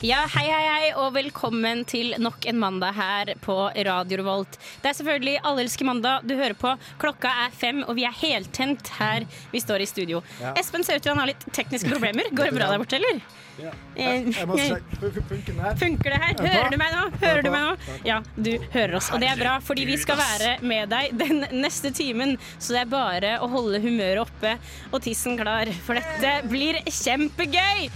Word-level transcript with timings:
Ja, 0.00 0.20
hei, 0.30 0.44
hei, 0.46 0.66
hei, 0.70 0.90
og 0.94 1.08
velkommen 1.16 1.80
til 1.90 2.12
nok 2.22 2.44
en 2.46 2.58
mandag 2.62 2.92
her 2.94 3.32
på 3.42 3.54
Radio 3.88 4.20
Revolt. 4.20 4.54
Det 4.78 4.92
er 4.92 4.94
selvfølgelig 4.94 5.40
Allelske 5.48 5.86
mandag 5.88 6.22
du 6.28 6.36
hører 6.38 6.54
på. 6.54 6.70
Klokka 7.02 7.32
er 7.46 7.54
fem, 7.58 7.80
og 7.82 7.96
vi 7.98 8.04
er 8.06 8.14
heltent 8.14 8.92
her 9.00 9.26
vi 9.50 9.58
står 9.62 9.82
i 9.82 9.88
studio. 9.90 10.20
Espen 10.54 10.86
ser 10.86 11.00
ut 11.00 11.02
til 11.02 11.10
han 11.16 11.18
har 11.24 11.32
litt 11.32 11.42
tekniske 11.50 11.90
problemer. 11.90 12.30
Går 12.30 12.46
det 12.52 12.54
bra 12.60 12.68
der 12.70 12.78
borte, 12.84 13.00
eller? 13.00 13.18
Ja. 13.58 13.72
Eh, 13.98 14.28
Jeg 14.36 14.46
må 14.46 14.54
sjekke. 14.62 15.00
Fun- 15.00 15.16
fun- 15.16 15.26
Funker 15.32 15.56
det 15.56 15.64
her? 15.66 15.74
Funker 15.82 16.14
det 16.14 16.20
her? 16.22 16.34
Er 16.46 16.52
Hører 16.52 16.70
du 16.70 16.78
meg 16.84 16.94
nå? 16.94 17.00
Er 17.08 17.24
Hører 17.24 17.42
du 17.42 17.50
meg 17.56 17.64
nå? 17.66 17.96
Ja, 18.06 18.18
du 18.38 18.50
hører 18.76 18.94
oss. 19.00 19.08
Og 19.10 19.24
det 19.24 19.32
er 19.32 19.40
bra, 19.42 19.56
fordi 19.66 19.88
vi 19.88 19.96
skal 19.98 20.20
være 20.20 20.52
med 20.62 20.92
deg 20.94 21.16
den 21.24 21.42
neste 21.58 21.90
timen. 21.98 22.36
Så 22.60 22.76
det 22.76 22.84
er 22.84 22.92
bare 22.94 23.34
å 23.42 23.50
holde 23.50 23.82
humøret 23.82 24.22
oppe 24.28 24.54
og 24.94 25.02
tissen 25.08 25.34
klar, 25.42 25.66
for 25.88 25.98
dette 25.98 26.36
blir 26.54 26.78
kjempegøy! 26.86 27.90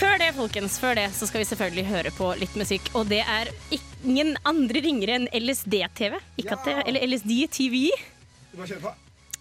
Før 0.00 0.16
det, 0.16 0.30
folkens, 0.32 0.78
før 0.80 0.96
det 0.96 1.10
så 1.12 1.26
skal 1.28 1.42
vi 1.42 1.48
selvfølgelig 1.50 1.82
høre 1.90 2.12
på 2.16 2.30
litt 2.40 2.54
musikk. 2.56 2.86
Og 2.96 3.10
det 3.10 3.20
er 3.20 3.50
ingen 3.68 4.32
andre 4.48 4.80
ringere 4.80 5.18
enn 5.18 5.28
LSD-TV. 5.36 6.16
Ikke 6.40 6.56
at 6.56 6.64
det, 6.64 6.76
eller 6.88 7.04
LSD-TV. 7.04 7.76
Vi 7.92 8.56
bare 8.56 8.70
kjører 8.70 8.86
på. 8.86 8.94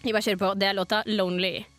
Vi 0.03 0.11
bare 0.11 0.25
kjører 0.27 0.41
på. 0.43 0.53
Det 0.59 0.67
er 0.67 0.75
låta 0.75 1.03
'Lonely'. 1.07 1.78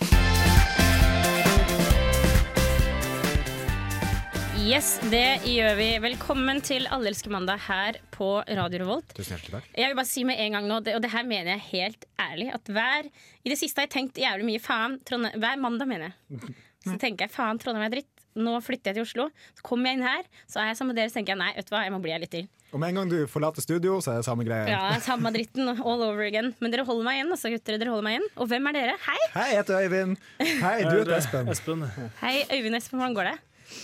Yes, 4.61 4.99
det 5.09 5.41
gjør 5.47 5.73
vi. 5.79 5.87
Velkommen 6.03 6.59
til 6.61 6.85
Allelske 6.93 7.31
mandag 7.33 7.63
her 7.65 7.97
på 8.13 8.27
Radio 8.45 8.83
Revolt. 8.83 9.13
Tusen 9.17 9.33
hjertelig 9.33 9.55
takk. 9.55 9.69
Jeg 9.73 9.89
vil 9.89 9.97
bare 9.97 10.09
si 10.09 10.23
med 10.27 10.37
en 10.43 10.57
gang 10.57 10.67
nå, 10.69 10.77
det, 10.85 10.93
og 10.97 11.01
det 11.01 11.09
her 11.13 11.25
mener 11.25 11.55
jeg 11.55 11.63
helt 11.71 12.05
ærlig, 12.21 12.51
at 12.53 12.69
hver 12.69 13.07
I 13.09 13.51
det 13.53 13.57
siste 13.57 13.81
har 13.81 13.87
jeg 13.89 13.93
tenkt 13.95 14.21
jævlig 14.21 14.45
mye 14.51 14.61
faen. 14.61 14.99
Trondheim, 15.07 15.39
hver 15.41 15.61
mandag, 15.63 15.89
mener 15.89 16.11
jeg. 16.11 16.53
Så 16.85 16.97
tenker 17.01 17.25
jeg 17.25 17.33
faen, 17.33 17.61
Trondheim 17.61 17.87
er 17.87 17.95
dritt. 17.97 18.09
Nå 18.37 18.53
flytter 18.63 18.93
jeg 18.93 18.99
til 19.01 19.07
Oslo. 19.07 19.25
Så 19.57 19.65
kommer 19.65 19.89
jeg 19.89 19.99
inn 19.99 20.05
her, 20.07 20.29
så 20.47 20.61
er 20.61 20.69
jeg 20.69 20.77
sammen 20.79 20.93
med 20.93 21.01
dere, 21.01 21.11
så 21.11 21.17
tenker 21.19 21.33
jeg 21.33 21.41
nei, 21.41 21.51
vet 21.57 21.67
du 21.67 21.73
hva, 21.73 21.83
jeg 21.83 21.95
må 21.97 21.99
bli 22.05 22.13
her 22.13 22.21
litt 22.23 22.31
til. 22.37 22.47
Og 22.71 22.79
med 22.79 22.93
en 22.93 23.01
gang 23.01 23.11
du 23.11 23.19
forlater 23.27 23.65
studio, 23.65 23.97
så 23.99 24.13
er 24.13 24.21
det 24.21 24.27
samme 24.29 24.45
greie. 24.47 24.69
Ja, 24.71 24.93
samme 25.03 25.33
dritten 25.35 25.73
all 25.73 26.05
over 26.05 26.23
again. 26.23 26.53
Men 26.63 26.71
dere 26.71 26.85
holder 26.87 27.09
meg 27.09 27.19
igjen, 27.19 27.33
altså, 27.35 27.51
gutter. 27.51 27.81
Dere 27.81 27.91
holder 27.91 28.07
meg 28.07 28.19
igjen. 28.19 28.29
Og 28.37 28.47
hvem 28.53 28.69
er 28.71 28.77
dere? 28.77 28.97
Hei! 29.09 29.19
Hei, 29.35 29.47
jeg 29.51 29.63
heter 29.65 29.83
Øyvind. 29.83 30.27
Hei, 30.39 30.75
du 30.85 30.93
heter 31.01 31.17
Espen. 31.17 31.51
Espen. 31.51 31.87
Hei, 32.21 32.37
Øyvind 32.53 32.79
Espen, 32.79 33.01
hvordan 33.01 33.17
går 33.19 33.33
det? 33.33 33.39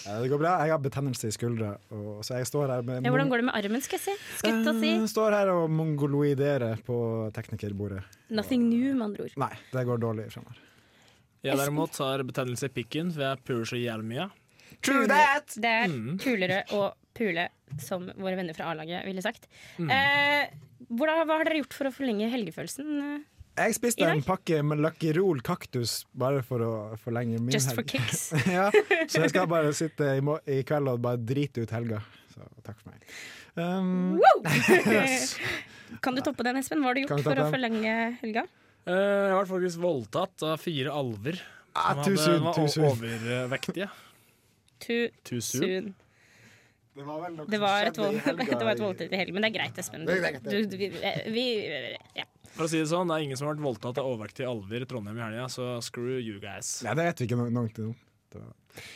Det 0.07 0.30
går 0.31 0.39
bra. 0.41 0.53
Jeg 0.66 0.71
har 0.75 0.80
betennelse 0.83 1.27
i 1.30 1.33
skuldra, 1.35 1.73
og 1.91 2.23
så 2.25 2.38
jeg 2.39 2.47
står 2.49 2.67
her 2.73 2.81
med 2.88 3.03
Ja, 3.05 3.11
hvordan 3.13 3.30
går 3.31 3.41
det 3.43 3.45
med 3.49 3.57
armen, 3.59 3.81
skal 3.85 3.99
jeg 3.99 4.05
si? 4.05 4.16
Skutt 4.41 4.67
og 4.71 4.80
si. 4.81 4.91
Jeg 4.93 5.09
står 5.11 5.35
her 5.37 5.52
og 5.53 5.70
mongoloiderer 5.73 6.80
på 6.87 6.98
teknikerbordet. 7.36 8.03
Nothing 8.30 8.67
new, 8.70 8.93
med 8.95 9.05
andre 9.11 9.27
ord. 9.27 9.37
Nei, 9.37 9.52
det 9.73 9.86
går 9.89 10.02
dårlig 10.03 10.27
fremover. 10.33 10.59
Jeg 11.45 11.58
derimot 11.61 11.98
har 12.02 12.23
betennelse 12.27 12.67
i 12.67 12.73
pikken, 12.73 13.11
for 13.14 13.21
jeg 13.27 13.43
puler 13.48 13.65
så 13.70 13.77
jævlig 13.80 14.09
mye. 14.14 14.30
True 14.83 15.08
that! 15.08 15.53
Det 15.55 15.65
er 15.71 15.87
Mm. 15.87 16.17
kulere 16.19 16.64
å 16.75 16.92
pule, 17.17 17.48
som 17.81 18.05
våre 18.17 18.36
venner 18.36 18.54
fra 18.54 18.71
A-laget 18.71 19.05
ville 19.05 19.21
sagt. 19.21 19.48
Mm. 19.80 19.89
Eh, 19.89 20.49
hvordan, 20.92 21.25
hva 21.25 21.37
har 21.39 21.45
dere 21.48 21.61
gjort 21.64 21.73
for 21.73 21.87
å 21.89 21.93
forlenge 21.95 22.30
helgefølelsen? 22.30 23.23
Jeg 23.57 23.73
spiste 23.73 24.05
en 24.05 24.21
pakke 24.25 24.59
med 24.65 24.81
Lucky 24.83 25.09
Roll 25.17 25.39
kaktus 25.45 26.03
bare 26.13 26.43
for 26.45 26.61
å 26.61 26.71
forlenge 27.01 27.39
min 27.41 27.55
Just 27.55 27.73
for 27.73 27.81
kicks. 27.87 28.27
ja, 28.57 28.67
så 29.09 29.23
jeg 29.23 29.31
skal 29.33 29.47
bare 29.49 29.71
sitte 29.77 30.11
i, 30.19 30.21
i 30.53 30.61
kveld 30.67 30.91
og 30.93 31.01
bare 31.01 31.17
drite 31.17 31.65
ut 31.65 31.73
helga. 31.73 32.03
Så 32.35 32.45
takk 32.67 32.77
for 32.83 32.93
meg. 32.93 33.07
Um, 33.57 34.19
Kan 36.05 36.17
du 36.17 36.21
toppe 36.21 36.45
den, 36.45 36.59
Espen? 36.61 36.83
Hva 36.83 36.91
har 36.91 36.97
du 36.99 37.05
gjort 37.05 37.23
for 37.25 37.41
å 37.41 37.49
forlenge 37.53 37.93
helga? 38.21 38.45
Uh, 38.87 38.93
Jeg 38.93 39.37
ble 39.39 39.45
faktisk 39.49 39.81
voldtatt 39.83 40.45
av 40.47 40.59
fire 40.61 40.93
alver. 40.93 41.39
ah, 41.73 41.95
som 42.03 42.13
hadde- 42.13 42.67
soon, 42.69 42.83
var 42.85 42.91
overvektige. 42.93 43.89
Too 44.79 45.07
Too 45.25 45.41
soon. 45.41 45.63
soon. 45.63 45.95
Det 46.97 47.05
var 47.05 47.19
vel 47.21 47.35
noe 47.37 47.45
Det 47.45 47.57
som 47.57 47.61
var 47.61 47.87
et, 47.87 47.97
skjedde 47.97 47.97
i 47.97 48.05
vold, 48.05 48.21
helga 48.27 48.57
det 48.57 48.65
var 48.65 48.73
et 48.73 48.81
voldtekt 48.81 49.11
i 49.13 49.17
helgen, 49.19 49.35
men 49.37 49.45
det 49.45 49.49
er 49.51 49.55
greit, 49.57 49.81
Espen. 49.81 50.05
Du, 50.05 50.57
du, 50.69 50.77
vi, 50.77 50.87
vi, 51.33 51.43
ja. 52.17 52.25
For 52.57 52.65
å 52.65 52.71
si 52.71 52.79
det 52.81 52.89
sånn, 52.89 53.09
det 53.11 53.19
er 53.19 53.27
ingen 53.27 53.37
som 53.37 53.47
har 53.47 53.53
vært 53.55 53.65
voldtatt 53.67 53.99
av 54.01 54.09
overvektige 54.09 54.49
alver 54.49 54.81
i 54.81 54.89
Trondheim 54.89 55.19
i 55.19 55.23
helga, 55.27 55.45
så 55.53 55.77
screw 55.85 56.17
you 56.17 56.39
guys. 56.41 56.79
Nei, 56.85 56.95
det 56.97 57.11
vet 57.11 57.21
vi 57.21 57.29
ikke 57.29 57.37
no 57.37 57.49
noe 57.53 57.89
om. 57.91 57.95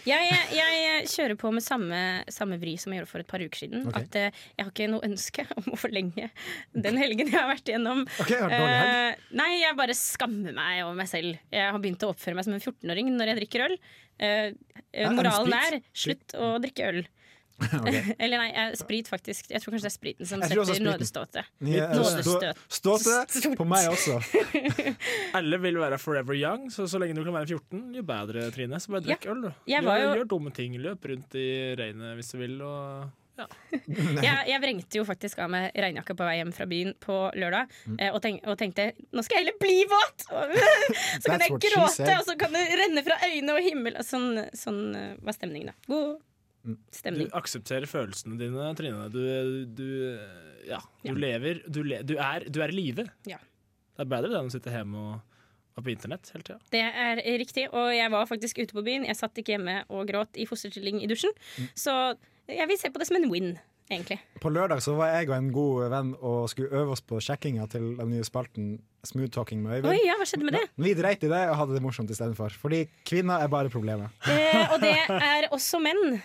Jeg, 0.05 0.27
jeg, 0.53 0.73
jeg 0.77 1.05
kjører 1.09 1.37
på 1.39 1.49
med 1.55 1.63
samme, 1.65 1.99
samme 2.29 2.57
vri 2.61 2.73
som 2.77 2.93
jeg 2.93 3.01
gjorde 3.01 3.09
for 3.09 3.23
et 3.23 3.29
par 3.29 3.41
uker 3.41 3.63
siden. 3.63 3.85
Okay. 3.89 4.03
At 4.03 4.17
uh, 4.17 4.41
Jeg 4.57 4.65
har 4.65 4.73
ikke 4.73 4.89
noe 4.91 5.07
ønske 5.07 5.45
om 5.57 5.69
å 5.73 5.79
forlenge 5.79 6.27
den 6.73 6.99
helgen 7.01 7.31
jeg 7.31 7.37
har 7.37 7.49
vært 7.49 7.71
igjennom. 7.71 8.03
Okay? 8.21 8.41
Eh, 8.57 9.23
nei, 9.37 9.49
jeg 9.61 9.77
bare 9.79 9.97
skammer 9.97 10.57
meg 10.57 10.83
over 10.83 10.99
meg 10.99 11.09
selv. 11.09 11.39
Jeg 11.53 11.73
har 11.73 11.81
begynt 11.81 12.05
å 12.05 12.11
oppføre 12.13 12.37
meg 12.37 12.49
som 12.49 12.57
en 12.57 12.61
14-åring 12.61 13.13
når 13.15 13.31
jeg 13.31 13.41
drikker 13.41 13.65
øl. 13.69 13.79
Det 14.21 15.09
moralen 15.15 15.57
er 15.57 15.79
slutt 15.97 16.37
å 16.37 16.53
drikke 16.61 16.91
øl. 16.91 17.03
Ok. 17.81 17.97
Eller 18.23 18.41
nei, 18.41 18.49
eh, 18.51 18.73
sprit 18.79 19.07
faktisk. 19.11 19.49
Jeg 19.51 19.61
tror 19.63 19.75
kanskje 19.75 19.87
det 19.87 19.91
er 19.91 19.95
spriten 19.97 20.29
som 20.29 20.43
setter 20.43 20.83
nådeståtet. 20.85 21.51
Ja, 21.69 21.87
Nådestøt. 21.95 22.61
Ståte 22.71 23.55
på 23.57 23.67
meg 23.67 23.89
også. 23.91 24.17
Alle 25.37 25.61
vil 25.63 25.79
være 25.81 25.99
forever 26.01 26.37
young, 26.37 26.67
så 26.73 26.87
så 26.89 26.99
lenge 27.01 27.15
du 27.17 27.23
kan 27.25 27.35
være 27.39 27.53
14, 27.55 27.87
jo 27.97 28.03
bedre, 28.07 28.49
Trine. 28.55 28.79
Så 28.81 28.93
bare 28.93 29.05
drikk 29.07 29.29
øl, 29.31 29.47
du. 29.47 29.49
Gjør, 29.69 29.89
jo- 30.03 30.13
gjør 30.21 30.29
dumme 30.35 30.53
ting. 30.55 30.77
Løp 30.81 31.05
rundt 31.11 31.35
i 31.39 31.47
regnet 31.79 32.15
hvis 32.19 32.33
du 32.33 32.39
vil, 32.41 32.61
og 32.65 33.09
ja. 33.39 33.45
Jeg, 34.21 34.41
jeg 34.51 34.59
vrengte 34.61 34.99
jo 34.99 35.05
faktisk 35.07 35.39
av 35.41 35.49
meg 35.49 35.71
regnjakka 35.73 36.13
på 36.19 36.25
vei 36.27 36.35
hjem 36.37 36.51
fra 36.53 36.67
byen 36.69 36.91
på 37.01 37.15
lørdag. 37.39 37.71
Mm. 37.87 37.95
eh, 37.97 38.11
Og, 38.13 38.19
tenk, 38.21 38.41
og 38.45 38.57
tenkte 38.59 38.89
nå 39.15 39.23
skal 39.25 39.39
jeg 39.39 39.45
heller 39.47 39.57
bli 39.61 39.77
våt! 39.89 40.25
Så 40.27 41.31
kan 41.31 41.45
jeg 41.45 41.55
gråte, 41.63 42.09
og 42.19 42.27
så 42.27 42.35
kan 42.37 42.53
det 42.57 42.65
renne 42.83 43.05
fra 43.07 43.17
øyne 43.31 43.55
og 43.55 43.63
himmel. 43.65 43.97
Sånn, 44.05 44.43
sånn 44.57 44.83
eh, 44.99 45.15
var 45.23 45.37
stemningen, 45.37 45.71
da. 45.71 45.77
God 45.89 46.19
Mm. 46.63 46.77
Du 47.17 47.23
aksepterer 47.33 47.87
følelsene 47.89 48.37
dine, 48.37 48.67
Trine. 48.77 49.07
Du, 49.09 49.21
du 49.65 49.87
Ja, 50.69 50.77
du 51.01 51.09
Ja. 51.09 51.15
lever 51.17 51.63
Du, 51.67 51.81
le, 51.83 52.03
du 52.05 52.15
er, 52.21 52.45
du 52.49 52.61
er 52.61 52.69
i 52.69 52.75
live. 52.77 53.07
Ja. 53.25 53.39
Det 53.97 54.05
er 54.05 54.11
bedre 54.11 54.29
det 54.29 54.37
enn 54.39 54.51
å 54.51 54.53
sitte 54.53 54.69
hjemme 54.73 54.97
og, 54.97 55.39
og 55.77 55.83
på 55.87 55.91
internett 55.93 56.29
hele 56.35 56.45
tida. 56.45 56.59
Det 56.73 56.83
er 56.85 57.23
riktig, 57.41 57.65
og 57.73 57.89
jeg 57.95 58.11
var 58.13 58.29
faktisk 58.29 58.61
ute 58.61 58.73
på 58.77 58.83
byen. 58.85 59.05
Jeg 59.09 59.17
satt 59.17 59.37
ikke 59.41 59.55
hjemme 59.57 59.79
og 59.89 60.05
gråt 60.09 60.37
i 60.37 60.45
fosterstilling 60.49 61.01
i 61.01 61.09
dusjen. 61.09 61.33
Mm. 61.57 61.67
Så 61.75 61.97
jeg 62.51 62.67
vil 62.69 62.77
se 62.81 62.89
på 62.93 63.01
det 63.01 63.07
som 63.09 63.17
en 63.17 63.29
win, 63.31 63.51
egentlig. 63.91 64.19
På 64.41 64.49
lørdag 64.53 64.81
så 64.85 64.93
var 64.97 65.15
jeg 65.17 65.29
og 65.29 65.35
en 65.37 65.51
god 65.55 65.89
venn 65.93 66.13
og 66.21 66.49
skulle 66.53 66.71
øve 66.77 66.93
oss 66.95 67.01
på 67.05 67.19
sjekkinga 67.23 67.67
til 67.73 67.95
den 67.99 68.13
nye 68.13 68.25
spalten 68.27 68.75
Smooth 69.07 69.31
Talking 69.33 69.63
med 69.65 69.85
Oi, 69.89 69.95
ja, 70.05 70.13
hva 70.19 70.27
skjedde 70.29 70.45
med 70.45 70.53
det? 70.59 70.65
Vi 70.77 70.91
dreit 70.93 71.23
i 71.25 71.29
det 71.31 71.41
og 71.49 71.55
hadde 71.57 71.73
det 71.73 71.81
morsomt 71.81 72.11
istedenfor. 72.13 72.53
Fordi 72.61 72.83
kvinner 73.09 73.41
er 73.41 73.49
bare 73.49 73.71
problemet. 73.73 74.13
Eh, 74.29 74.67
og 74.75 74.77
det 74.83 74.93
er 75.33 75.47
også 75.51 75.79
menn. 75.81 76.19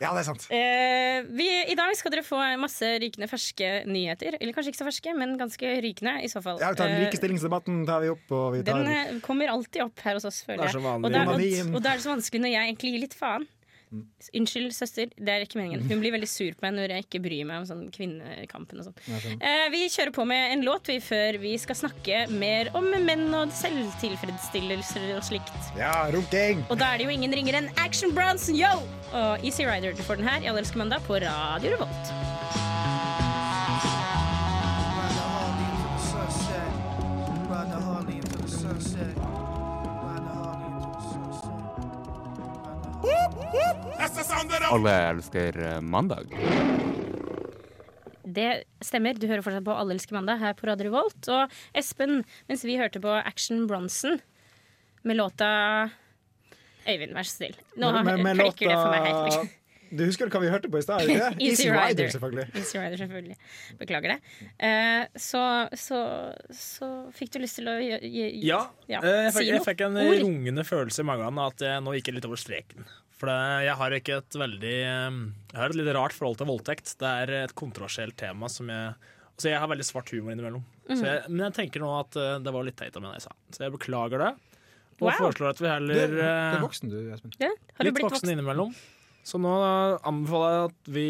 Ja, 0.00 0.14
det 0.16 0.22
er 0.22 0.26
sant. 0.30 0.46
Eh, 0.48 1.18
vi, 1.36 1.46
I 1.68 1.76
dag 1.76 1.92
skal 1.98 2.14
dere 2.14 2.24
få 2.24 2.38
masse 2.60 2.88
rykende 3.02 3.28
ferske 3.28 3.68
nyheter. 3.84 4.38
Eller 4.40 4.56
kanskje 4.56 4.72
ikke 4.72 4.80
så 4.80 4.88
ferske, 4.88 5.12
men 5.18 5.34
ganske 5.40 5.74
rykende 5.84 6.14
i 6.24 6.30
så 6.32 6.40
fall. 6.44 6.56
Ja, 6.62 6.70
vi 6.72 6.80
tar 6.80 6.88
Eh, 6.94 7.02
Likestillingsdebatten 7.04 7.82
tar 7.88 8.00
vi 8.00 8.08
opp, 8.14 8.24
og 8.32 8.46
vi 8.56 8.62
tar 8.64 8.80
den 8.80 8.88
eh, 8.94 9.20
kommer 9.24 9.52
alltid 9.52 9.84
opp 9.84 10.00
her 10.06 10.16
hos 10.16 10.24
oss, 10.24 10.40
føler 10.46 10.64
jeg. 10.64 10.72
Det 10.72 10.72
er 10.72 10.78
så 10.78 10.84
vanlig. 10.86 11.04
Og 11.04 11.12
da, 11.12 11.24
og, 11.28 11.74
og 11.76 11.84
da 11.84 11.92
er 11.92 12.00
det 12.00 12.06
så 12.06 12.14
vanskelig 12.14 12.40
når 12.46 12.54
jeg 12.54 12.70
egentlig 12.72 12.94
gir 12.94 13.04
litt 13.04 13.18
faen. 13.20 13.46
Mm. 13.90 14.04
Unnskyld, 14.38 14.70
søster. 14.70 15.10
Det 15.18 15.32
er 15.32 15.42
ikke 15.42 15.58
meningen. 15.58 15.82
Hun 15.90 15.98
blir 15.98 16.12
veldig 16.14 16.28
sur 16.30 16.54
på 16.54 16.62
meg 16.62 16.76
når 16.76 16.92
jeg 16.94 17.06
ikke 17.08 17.20
bryr 17.24 17.46
meg 17.48 17.62
om 17.62 17.66
sånn 17.66 17.88
kvinnekampen 17.90 18.78
og 18.78 18.86
sånn. 18.86 18.98
Sånn. 19.08 19.40
Eh, 19.42 19.66
vi 19.74 19.80
kjører 19.90 20.14
på 20.14 20.26
med 20.30 20.54
en 20.54 20.62
låt 20.66 20.86
vi 20.92 21.00
før 21.02 21.40
vi 21.42 21.56
skal 21.58 21.78
snakke 21.80 22.20
mer 22.30 22.70
om 22.78 22.86
menn 23.02 23.26
og 23.34 23.50
selvtilfredsstillelser 23.58 25.10
og 25.16 25.26
slikt. 25.26 25.72
Ja, 25.78 26.06
runking! 26.14 26.62
Og 26.70 26.78
da 26.78 26.92
er 26.94 27.02
det 27.02 27.08
jo 27.08 27.16
ingen 27.16 27.34
ringer 27.34 27.58
enn 27.58 27.70
Action 27.82 28.14
Bronson, 28.14 28.54
yo! 28.58 28.70
Og 29.10 29.42
Easy 29.42 29.66
Rider. 29.66 29.96
Du 29.98 30.04
får 30.06 30.22
den 30.22 30.30
her 30.30 30.46
i 30.46 30.50
Allelske 30.52 30.78
mandag 30.78 31.02
på 31.08 31.18
Radio 31.18 31.74
Revolt. 31.74 32.14
Ride 35.00 35.10
the 35.10 35.26
Harley 35.34 35.66
into 35.66 35.88
the 35.88 35.98
sunset. 35.98 36.70
Ride 37.50 37.70
the 37.74 37.80
Harley 37.80 38.16
into 38.22 38.38
the 38.38 38.48
sunset. 38.48 39.29
Alle 44.70 44.92
elsker 45.10 45.56
eh, 45.58 45.80
mandag. 45.82 46.30
Det 48.30 48.48
stemmer. 48.84 49.18
Du 49.18 49.26
hører 49.26 49.42
fortsatt 49.42 49.64
på 49.66 49.74
Alle 49.74 49.96
elsker 49.96 50.14
mandag 50.14 50.38
her 50.42 50.54
på 50.58 50.68
Radio 50.70 50.86
Revolt. 50.90 51.30
Og 51.34 51.56
Espen, 51.76 52.20
mens 52.50 52.62
vi 52.66 52.76
hørte 52.78 53.02
på 53.02 53.10
Action 53.18 53.64
Bronson 53.70 54.20
med 55.02 55.16
låta 55.18 55.48
Øyvind, 56.88 57.12
vær 57.16 57.26
så 57.26 57.40
snill. 57.40 57.56
Nå 57.76 57.90
Med- 57.92 58.04
med- 58.06 58.22
med 58.24 58.38
klikker 58.40 58.68
det 58.70 58.76
for 58.76 58.90
meg 58.90 59.02
helt. 59.08 59.34
låta- 59.34 59.48
Du 59.92 60.04
husker 60.06 60.28
hva 60.30 60.40
vi 60.40 60.48
hørte 60.48 60.68
på 60.70 60.78
i 60.78 60.82
stad? 60.82 61.00
Easy 61.40 61.66
Rider. 61.68 62.08
selvfølgelig. 62.14 62.46
Easy 62.54 62.78
Rider, 62.78 62.96
selvfølgelig. 62.96 63.36
Beklager 63.78 64.12
det. 64.14 64.18
Uh, 64.62 65.06
så, 65.18 65.42
så, 65.74 65.98
så 66.54 67.10
fikk 67.12 67.32
du 67.34 67.38
lyst 67.42 67.56
til 67.58 67.66
å 67.66 67.74
gi, 67.82 67.98
gi- 68.06 68.46
Ja, 68.46 68.68
ja, 68.86 69.00
eh, 69.02 69.24
jeg, 69.26 69.32
fikk, 69.34 69.48
jeg 69.50 69.64
fikk 69.66 69.80
en 69.88 69.96
Ord. 69.98 70.20
rungende 70.22 70.64
følelse 70.64 71.00
i 71.02 71.08
magen 71.10 71.38
at 71.42 71.58
jeg 71.66 71.82
nå 71.82 71.96
gikk 71.98 72.06
jeg 72.06 72.14
litt 72.20 72.24
over 72.30 72.36
streken. 72.38 72.86
For 73.20 73.28
det, 73.28 73.38
jeg 73.66 73.76
har 73.76 73.94
ikke 73.98 74.14
et 74.22 74.36
veldig 74.40 74.74
Jeg 74.80 75.58
har 75.60 75.72
et 75.74 75.76
litt 75.76 75.90
rart 75.92 76.14
forhold 76.16 76.38
til 76.40 76.48
voldtekt. 76.48 76.94
Det 77.00 77.10
er 77.24 77.32
et 77.44 77.52
kontroversielt 77.58 78.16
tema 78.20 78.48
som 78.48 78.70
jeg 78.72 78.94
Så 79.40 79.50
jeg 79.50 79.60
har 79.60 79.68
veldig 79.68 79.84
svart 79.88 80.08
humor 80.14 80.32
innimellom. 80.32 80.62
Mm. 80.88 80.94
Så 80.96 81.04
jeg, 81.04 81.26
men 81.28 81.42
jeg 81.46 81.54
tenker 81.58 81.84
nå 81.84 81.90
at 81.98 82.16
eh, 82.20 82.38
det 82.44 82.52
var 82.56 82.64
litt 82.66 82.76
teit 82.80 82.96
av 82.96 83.04
meg 83.04 83.12
det 83.14 83.20
jeg 83.20 83.26
sa. 83.28 83.34
Så 83.56 83.62
jeg 83.66 83.74
beklager 83.76 84.24
det. 84.24 84.32
Og 85.00 85.06
Wow. 85.06 85.14
foreslår 85.16 85.54
at 85.54 85.60
vi 85.64 85.68
heller 85.70 85.94
du 86.12 86.18
er 86.20 86.56
eh, 86.56 86.56
voksen, 86.60 86.90
du, 86.92 86.96
Espen. 87.14 87.32
Ja, 87.40 87.48
litt 87.80 87.94
voksen 87.96 88.08
voksen? 88.18 88.32
innimellom. 88.34 88.74
Så 89.24 89.38
nå 89.40 89.52
anbefaler 90.04 90.50
jeg 90.58 90.66
at 90.72 90.90
vi 90.96 91.06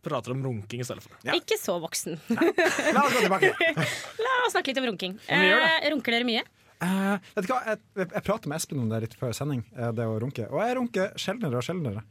prater 0.00 0.32
om 0.32 0.40
runking 0.46 0.80
i 0.80 0.86
stedet 0.88 1.04
for. 1.04 1.12
Ja. 1.28 1.34
Ikke 1.36 1.58
så 1.60 1.74
voksen. 1.82 2.16
La 2.32 3.02
oss 3.04 3.12
gå 3.16 3.20
tilbake. 3.26 3.50
La 4.24 4.36
oss 4.46 4.54
snakke 4.54 4.72
litt 4.72 4.80
om 4.80 4.88
runking. 4.88 5.18
vi. 5.28 5.50
Eh, 5.52 5.88
runker 5.92 6.16
dere 6.16 6.28
mye? 6.28 6.44
Eh, 6.80 7.16
vet 7.36 7.44
du 7.46 7.50
hva, 7.52 7.58
jeg, 7.68 7.80
jeg, 8.00 8.08
jeg 8.14 8.24
pratet 8.24 8.48
med 8.48 8.56
Espen 8.60 8.80
om 8.80 8.88
det 8.92 9.02
litt 9.04 9.16
før 9.20 9.34
sending, 9.36 9.64
eh, 9.76 9.90
det 9.96 10.06
å 10.08 10.14
runke. 10.22 10.46
Og 10.48 10.62
jeg 10.64 10.76
runker 10.78 11.12
sjeldnere 11.20 11.60
og 11.60 11.66
sjeldnere. 11.66 12.04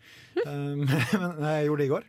Um, 0.45 0.83
men 1.39 1.43
jeg 1.47 1.67
gjorde 1.69 1.81
det 1.81 1.87
i 1.89 1.93
går. 1.95 2.07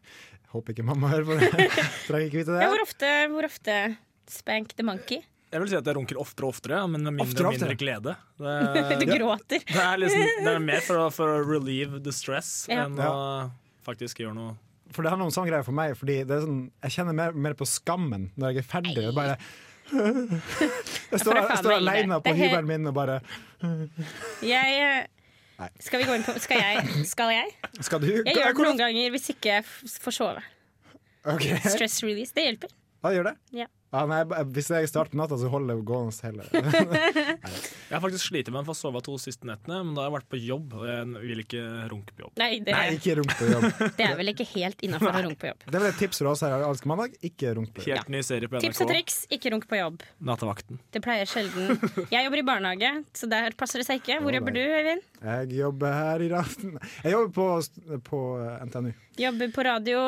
Håper 0.51 0.75
ikke 0.75 0.85
mamma 0.87 1.11
hører 1.13 1.29
på 1.29 1.37
det. 1.41 1.67
Trenger 2.09 2.27
ikke 2.27 2.41
vite 2.43 2.61
Ja, 2.61 2.69
hvor, 2.73 2.83
ofte, 2.85 3.11
hvor 3.33 3.47
ofte 3.49 3.77
spank 4.31 4.75
the 4.77 4.85
monkey? 4.87 5.23
Jeg 5.51 5.63
vil 5.65 5.71
si 5.73 5.79
at 5.81 5.89
jeg 5.89 5.97
runker 5.97 6.19
oftere 6.23 6.47
og 6.47 6.53
oftere, 6.55 6.81
men 6.87 7.03
med 7.09 7.17
mindre 7.17 7.25
Oftere 7.27 7.49
og 7.49 7.55
mindre 7.57 7.73
oftere. 7.73 7.81
glede. 7.81 8.13
Du 9.01 9.07
gråter. 9.11 9.65
det, 9.67 9.81
er, 9.83 9.97
liksom, 9.99 10.27
det 10.45 10.53
er 10.53 10.61
mer 10.63 10.85
for 10.87 11.01
å, 11.01 11.07
for 11.15 11.33
å 11.33 11.41
relieve 11.43 11.99
the 12.05 12.13
stress 12.15 12.53
Ja. 12.71 12.85
enn 12.85 13.01
å 13.03 13.15
faktisk 13.87 14.21
gjøre 14.23 14.37
noe 14.37 14.53
For 14.95 15.03
det 15.03 15.11
handler 15.11 15.27
om 15.27 15.35
sånn 15.35 15.49
greie 15.51 15.67
for 15.67 15.75
meg, 15.75 15.97
Fordi 15.99 16.21
det 16.29 16.37
er 16.37 16.45
sånn, 16.47 16.61
jeg 16.87 16.95
kjenner 17.01 17.17
mer, 17.19 17.35
mer 17.49 17.57
på 17.59 17.67
skammen 17.67 18.29
når 18.39 18.53
jeg 18.55 18.63
er 18.63 18.69
ferdig. 18.77 18.95
Det 19.01 19.09
er 19.11 19.17
bare 19.19 19.35
Jeg 19.91 21.21
står, 21.21 21.35
det 21.35 21.43
jeg 21.49 21.59
står 21.63 21.75
alene 21.77 22.21
på 22.21 22.31
Det 22.31 22.37
hybelen 22.39 22.69
min 22.69 22.87
og 22.91 22.95
bare 22.95 23.17
Jeg 24.47 24.77
eh, 24.85 25.67
Skal 25.83 26.03
vi 26.03 26.09
gå 26.09 26.15
inn 26.19 26.27
på 26.27 26.37
Skal 26.41 26.63
jeg? 26.63 27.07
Skal 27.11 27.35
jeg? 27.35 27.51
Skal 27.81 28.03
du? 28.05 28.09
Jeg 28.13 28.37
gjør 28.37 28.55
det 28.55 28.67
noen 28.69 28.81
ganger 28.81 29.11
hvis 29.17 29.33
ikke 29.35 29.57
jeg 29.57 29.67
får 29.67 30.17
sove. 30.17 30.45
Okay. 31.35 31.59
Stress 31.67 31.99
release. 32.07 32.33
Det 32.37 32.47
hjelper. 32.47 32.73
Ja, 33.05 33.13
gjør 33.17 33.31
det? 33.31 33.35
Ja. 33.57 33.67
Ja, 33.91 34.05
nei, 34.07 34.21
hvis 34.55 34.69
jeg 34.71 34.87
starter 34.87 35.11
på 35.11 35.19
natta, 35.19 35.35
så 35.41 35.49
holder 35.51 35.75
det 35.75 35.85
gående 35.89 36.15
hele 36.23 36.45
Jeg 37.91 37.95
har 37.97 38.03
faktisk 38.05 38.29
slitt 38.29 38.51
med 38.53 38.61
å 38.63 38.69
få 38.69 38.77
sove 38.79 39.01
to 39.03 39.17
siste 39.19 39.49
nettene, 39.49 39.81
men 39.83 39.97
da 39.97 40.05
har 40.05 40.13
jeg 40.13 40.15
vært 40.21 40.29
på 40.31 40.39
jobb, 40.39 40.77
og 40.79 40.85
jeg 40.87 41.25
vil 41.25 41.43
ikke 41.43 41.63
runke 41.91 42.15
på 42.15 42.25
jobb. 42.25 42.33
Nei, 42.39 42.51
det, 42.63 42.77
Nei, 42.77 42.85
ikke 43.01 43.17
runke 43.19 43.35
på 43.41 43.49
jobb. 43.51 43.67
det 43.99 44.07
er 44.07 44.15
vel 44.21 44.31
ikke 44.31 44.47
helt 44.53 44.85
innafor 44.87 45.11
å 45.11 45.25
runke 45.27 45.43
på 45.43 45.51
jobb. 45.51 45.67
Det 45.67 45.75
er 45.75 45.83
vel 45.83 45.91
et 45.91 46.01
tips 46.05 46.23
for 46.23 46.31
oss 46.31 46.45
her 46.47 46.55
Alsk 46.69 46.87
mandag. 46.87 47.19
Ikke 47.27 47.57
runk 47.59 47.75
på 47.75 47.83
jobb. 47.83 47.99
Helt 47.99 48.15
ny 48.15 48.23
serie 48.27 48.53
på 48.53 48.63
Tips 48.63 48.85
og 48.85 48.93
triks 48.93 49.19
ikke 49.35 49.55
runk 49.57 49.67
på 49.71 49.81
jobb. 49.81 50.07
Nattevakten. 50.31 50.79
Det 50.95 51.03
pleier 51.03 51.27
sjelden 51.27 51.75
Jeg 52.13 52.29
jobber 52.29 52.45
i 52.45 52.47
barnehage, 52.47 52.95
så 53.17 53.27
der 53.33 53.59
passer 53.59 53.83
det 53.83 53.91
seg 53.91 54.05
ikke. 54.05 54.21
Hvor 54.23 54.39
jobber 54.39 54.55
du, 54.55 54.63
Øyvind? 54.63 55.07
Jeg 55.21 55.53
jobber 55.59 55.99
her 55.99 56.23
i 56.23 56.31
Raften. 56.31 56.79
Jeg 57.03 57.17
jobber 57.17 57.35
på, 57.35 58.01
på 58.07 58.21
eh, 58.39 58.67
NTNU. 58.71 58.93
Jobber 59.21 59.51
på 59.53 59.65
radio. 59.67 60.03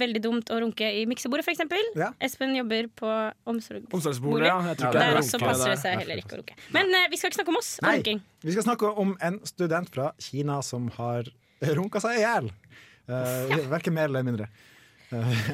Veldig 0.00 0.22
dumt 0.24 0.50
å 0.54 0.58
runke 0.62 0.88
i 0.88 1.04
miksebordet, 1.10 1.44
f.eks. 1.44 1.64
Ja. 2.00 2.10
Espen 2.24 2.54
jobber 2.56 2.88
på 2.96 3.10
omsorg. 3.50 3.86
omsorgsbordet 3.92 4.48
ja. 4.48 4.56
Jeg 4.70 4.80
tror 4.80 4.90
ikke 4.90 5.04
Ja, 5.04 5.14
Der 5.14 5.20
også 5.20 5.40
passer 5.42 5.74
det 5.74 5.78
seg 5.82 6.00
heller 6.00 6.22
ikke 6.22 6.38
å 6.38 6.42
runke. 6.42 6.56
Men 6.76 6.92
uh, 6.94 7.04
vi 7.12 7.20
skal 7.20 7.30
ikke 7.32 7.42
snakke 7.42 7.54
om 7.54 7.60
oss 7.60 7.72
Nei. 7.84 7.96
runking. 7.98 8.22
Vi 8.44 8.56
skal 8.56 8.66
snakke 8.68 8.92
om 9.04 9.16
en 9.28 9.40
student 9.48 9.92
fra 9.92 10.10
Kina 10.22 10.60
som 10.64 10.88
har 10.96 11.28
runka 11.78 12.00
seg 12.04 12.20
i 12.20 12.24
hjel. 12.24 12.52
Uh, 13.04 13.68
Verken 13.74 13.96
mer 13.96 14.08
eller 14.08 14.24
mindre. 14.26 14.48
Eh, 15.12 15.48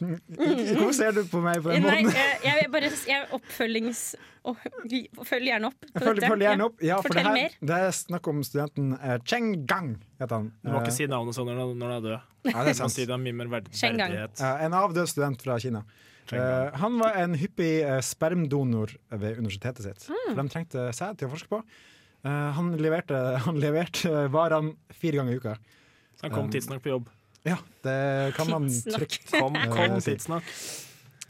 Hvorfor 0.00 0.92
ser 0.96 1.12
du 1.16 1.22
på 1.28 1.40
meg 1.44 1.60
på 1.64 1.72
den 1.74 1.84
måten? 1.84 2.10
jeg, 2.16 2.36
jeg 2.46 2.68
bare 2.72 2.90
jeg 3.10 3.26
oppfølgings... 3.36 4.02
Følg 4.40 5.44
gjerne 5.50 5.68
opp 5.68 5.82
på 5.84 6.00
Følg, 6.00 6.16
dette. 6.22 6.28
følg 6.32 6.44
gjerne 6.46 6.66
opp. 6.70 6.78
Ja, 6.84 6.96
for 7.04 7.12
det, 7.12 7.24
her, 7.26 7.34
mer. 7.36 7.56
det 7.68 7.80
er 7.86 7.90
snakk 7.92 8.28
om 8.32 8.38
studenten 8.46 8.94
uh, 8.96 9.18
Cheng 9.28 9.50
Gang, 9.68 9.90
heter 10.22 10.38
han. 10.38 10.46
Du 10.64 10.70
må 10.72 10.80
ikke 10.80 10.94
Eh, 10.94 10.96
si 10.96 11.08
navnet 11.12 11.36
sånn 11.36 11.50
når 11.50 11.74
når 11.76 11.90
du 11.92 11.96
er 11.98 12.06
død. 12.06 12.30
ja, 12.48 12.62
det 12.64 12.72
er 12.72 12.78
sant. 12.78 12.96
det 12.96 13.12
er 13.12 13.20
mye 13.20 13.36
mer 13.42 13.50
verdighet. 13.52 14.40
Ja, 14.40 14.54
en 14.64 14.76
avdød 14.80 15.10
student 15.12 15.44
fra 15.44 15.58
Kina. 15.60 15.84
Eh, 16.32 16.78
han 16.80 16.96
var 17.02 17.16
en 17.20 17.34
hyppig 17.36 17.70
uh, 17.84 17.98
spermdonor 18.06 18.96
ved 19.10 19.38
universitetet 19.42 19.84
sitt. 19.84 20.08
Mm. 20.08 20.24
For 20.30 20.40
de 20.40 20.48
trengte 20.56 20.88
sæd 20.96 21.20
til 21.20 21.28
å 21.28 21.34
forske 21.34 21.52
på. 21.52 21.60
Uh, 22.24 22.48
han 22.56 22.72
leverte, 22.80 23.20
han 23.46 23.60
leverte 23.60 24.24
varene 24.32 24.72
fire 24.96 25.20
ganger 25.20 25.36
i 25.36 25.40
uka. 25.42 25.56
Så 26.16 26.28
Han 26.28 26.34
kom 26.38 26.50
tidsnok 26.52 26.80
på 26.84 26.94
jobb. 26.94 27.12
Ja, 27.46 27.56
det 27.84 28.34
kan 28.36 28.50
man 28.50 28.68
trygt 28.68 29.30
Kom, 29.32 29.54
kom 29.56 29.96
Eh, 29.96 29.98
si. 30.04 30.16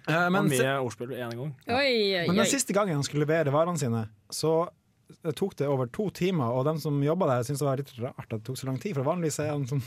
Eh, 0.09 0.27
Og 0.27 0.33
men, 0.35 0.49
mye 0.51 0.75
ordspill 0.83 1.13
én 1.15 1.37
gang. 1.37 1.55
Oi, 1.69 1.77
oi, 1.77 2.27
men 2.27 2.35
oi. 2.35 2.43
den 2.43 2.51
siste 2.51 2.75
gangen 2.75 2.99
han 2.99 3.07
skulle 3.07 3.27
levere 3.27 3.53
varene 3.55 3.79
sine, 3.79 4.07
så 4.33 4.55
eh, 4.67 5.31
tok 5.37 5.55
det 5.61 5.69
over 5.71 5.87
to 5.93 6.09
timer, 6.17 6.51
og 6.57 6.65
de 6.67 6.75
som 6.83 6.97
jobba 7.05 7.29
der, 7.31 7.45
syntes 7.47 7.63
det 7.63 7.69
var 7.69 7.83
litt 7.83 7.93
rart 8.01 8.25
at 8.27 8.33
det 8.41 8.43
tok 8.49 8.59
så 8.59 8.67
lang 8.71 8.81
tid. 8.83 8.97
For 8.99 9.07
vanligvis 9.07 9.39
er 9.45 9.53
han 9.53 9.69
sånn 9.71 9.85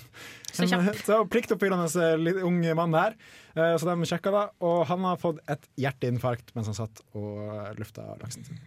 Så 0.54 0.70
kjapp. 0.70 1.02
så 1.10 1.20
pliktoppfyllende 1.28 2.08
eh, 2.08 2.44
ung 2.46 2.62
mann 2.78 2.96
der. 2.96 3.18
Eh, 3.58 3.76
Så 3.82 3.90
de 3.90 4.08
sjekka 4.08 4.32
da, 4.32 4.46
og 4.64 4.86
han 4.88 5.04
har 5.10 5.20
fått 5.20 5.42
et 5.50 5.68
hjerteinfarkt 5.82 6.54
mens 6.56 6.72
han 6.72 6.80
satt 6.86 7.04
og 7.18 7.42
eh, 7.50 7.72
lufta 7.82 8.14
laksen 8.22 8.48
sin. 8.48 8.62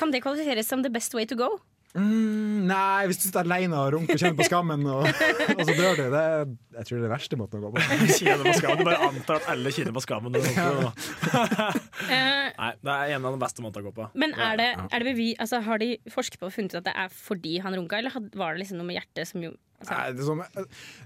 Kan 0.00 0.14
det 0.14 0.22
kvalifiseres 0.24 0.70
som 0.70 0.86
the 0.86 0.92
best 0.92 1.12
way 1.18 1.26
to 1.28 1.36
go? 1.36 1.58
Mm, 1.96 2.66
nei, 2.68 3.06
hvis 3.08 3.20
du 3.20 3.26
sitter 3.26 3.46
alene 3.46 3.78
og 3.80 3.94
runker 3.94 4.18
og 4.18 4.20
kjenner 4.20 4.36
på 4.36 4.46
skammen, 4.48 4.82
og, 4.92 5.06
og 5.08 5.62
så 5.64 5.76
dør 5.76 5.96
du. 5.96 6.02
Det 6.12 6.20
er, 6.22 6.50
jeg 6.76 6.88
tror 6.88 6.96
det 6.96 7.00
er 7.00 7.04
den 7.06 7.12
verste 7.14 7.38
måten 7.40 7.60
å 7.60 7.66
gå 7.66 7.70
på. 7.76 7.84
Kine 8.18 8.38
på 8.44 8.54
skammen. 8.58 8.82
Du 8.82 8.88
bare 8.90 9.08
antar 9.08 9.40
at 9.40 9.48
alle 9.54 9.72
kjenner 9.74 9.96
på 9.96 10.04
skammen. 10.04 10.36
Ja. 10.36 10.68
runker. 10.76 11.82
Eh, 12.06 12.52
Nei, 12.56 12.68
det 12.86 12.92
er 12.92 13.12
en 13.16 13.24
av 13.26 13.34
de 13.34 13.40
beste 13.40 13.62
måtene 13.64 13.82
å 13.82 13.88
gå 13.88 13.92
på. 13.96 14.04
men 14.20 14.34
er 14.38 14.58
det, 14.60 14.66
er 14.84 15.02
det 15.02 15.06
bevi, 15.08 15.26
altså, 15.42 15.58
har 15.64 15.80
de 15.82 15.88
forsket 16.12 16.38
på 16.38 16.46
og 16.46 16.54
funnet 16.54 16.74
ut 16.74 16.78
at 16.78 16.86
det 16.86 16.92
er 17.02 17.10
fordi 17.12 17.56
han 17.64 17.74
runka, 17.74 17.98
eller 17.98 18.14
var 18.38 18.54
det 18.54 18.62
liksom 18.62 18.78
noe 18.78 18.86
med 18.86 18.98
hjertet 19.00 19.26
som 19.28 19.42
jo 19.42 19.50
altså, 19.50 19.75
Nei, 19.84 19.96
er 20.08 20.20
som, 20.24 20.38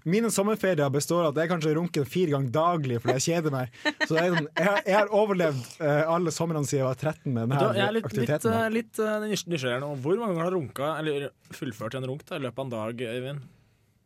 mine 0.07 0.29
sommerferier 0.31 0.91
består 0.95 1.25
av 1.27 1.33
at 1.33 1.41
jeg 1.43 1.51
kanskje 1.51 1.73
runker 1.75 2.05
fire 2.07 2.31
ganger 2.37 2.53
daglig 2.55 3.01
fordi 3.03 3.17
jeg 3.19 3.25
kjeder 3.27 3.51
meg. 3.55 3.73
Så 4.07 4.15
det 4.15 4.21
er 4.23 4.35
sånn, 4.37 4.47
jeg, 4.57 4.67
har- 4.69 4.83
jeg 4.87 4.95
har 4.97 5.11
overlevd 5.19 5.65
eh, 5.83 6.03
alle 6.15 6.31
somrene 6.31 6.63
siden 6.69 6.85
jeg 6.85 6.87
var 6.87 7.01
13 7.01 7.35
med 7.35 7.49
denne 7.51 7.73
jeg 7.75 7.87
er 7.89 7.97
litt, 7.97 8.05
litt, 8.05 8.13
aktiviteten. 8.13 8.53
eh, 8.61 8.69
litt 8.77 9.01
uh, 9.03 9.17
nys- 9.27 9.47
nysgjerrig 9.51 9.81
nå. 9.83 9.89
Hvor 10.05 10.21
mange 10.23 10.37
ganger 10.37 10.47
har 10.47 10.55
du 10.55 10.59
runka, 10.61 10.93
eller 11.03 11.27
fullført 11.51 11.99
en 11.99 12.07
runk 12.13 12.23
da, 12.31 12.39
i 12.39 12.45
løpet 12.47 12.63
av 12.63 12.69
en 12.69 12.73
dag, 12.77 13.03
Øyvind? 13.11 13.43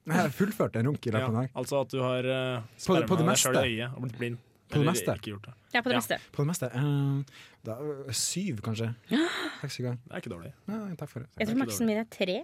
Jeg 0.04 0.16
har 0.20 0.32
fullført 0.36 0.74
en 0.80 0.88
runk 0.90 1.06
i 1.06 1.12
løpet 1.12 1.28
av 1.28 1.34
en 1.34 1.40
dag. 1.42 1.52
altså 1.60 1.80
at 1.84 1.92
du 1.94 2.00
har 2.04 2.24
uh, 2.24 2.64
På 2.88 2.96
det- 3.20 3.28
deg 3.28 3.36
sjøl 3.44 3.60
i 3.60 3.68
øyet 3.76 3.94
og 3.94 4.02
blitt 4.08 4.18
blind. 4.18 4.40
På 4.72 4.80
det 4.80 4.88
meste. 4.88 5.12
ikke 5.20 5.30
gjort 5.36 5.44
det. 5.46 5.54
Ja, 5.76 5.80
på 5.84 5.90
det 5.92 5.94
Ja. 5.94 6.00
meste. 6.00 6.16
På 6.32 6.42
det 6.42 6.48
meste. 6.48 6.68
Uh, 6.72 7.22
da, 7.68 7.76
syv, 8.16 8.60
kanskje. 8.64 8.94
Seks 9.60 9.76
ganger. 9.84 10.00
Det 10.08 10.16
er 10.16 10.24
ikke 10.24 10.32
dårlig. 10.32 10.52
Ja, 10.72 10.80
takk 10.98 11.12
for 11.12 11.20
det. 11.20 11.28
Jeg 11.38 11.48
tror 11.52 11.60
maksen 11.62 11.86
min 11.92 12.00
er 12.00 12.08
tre. 12.10 12.40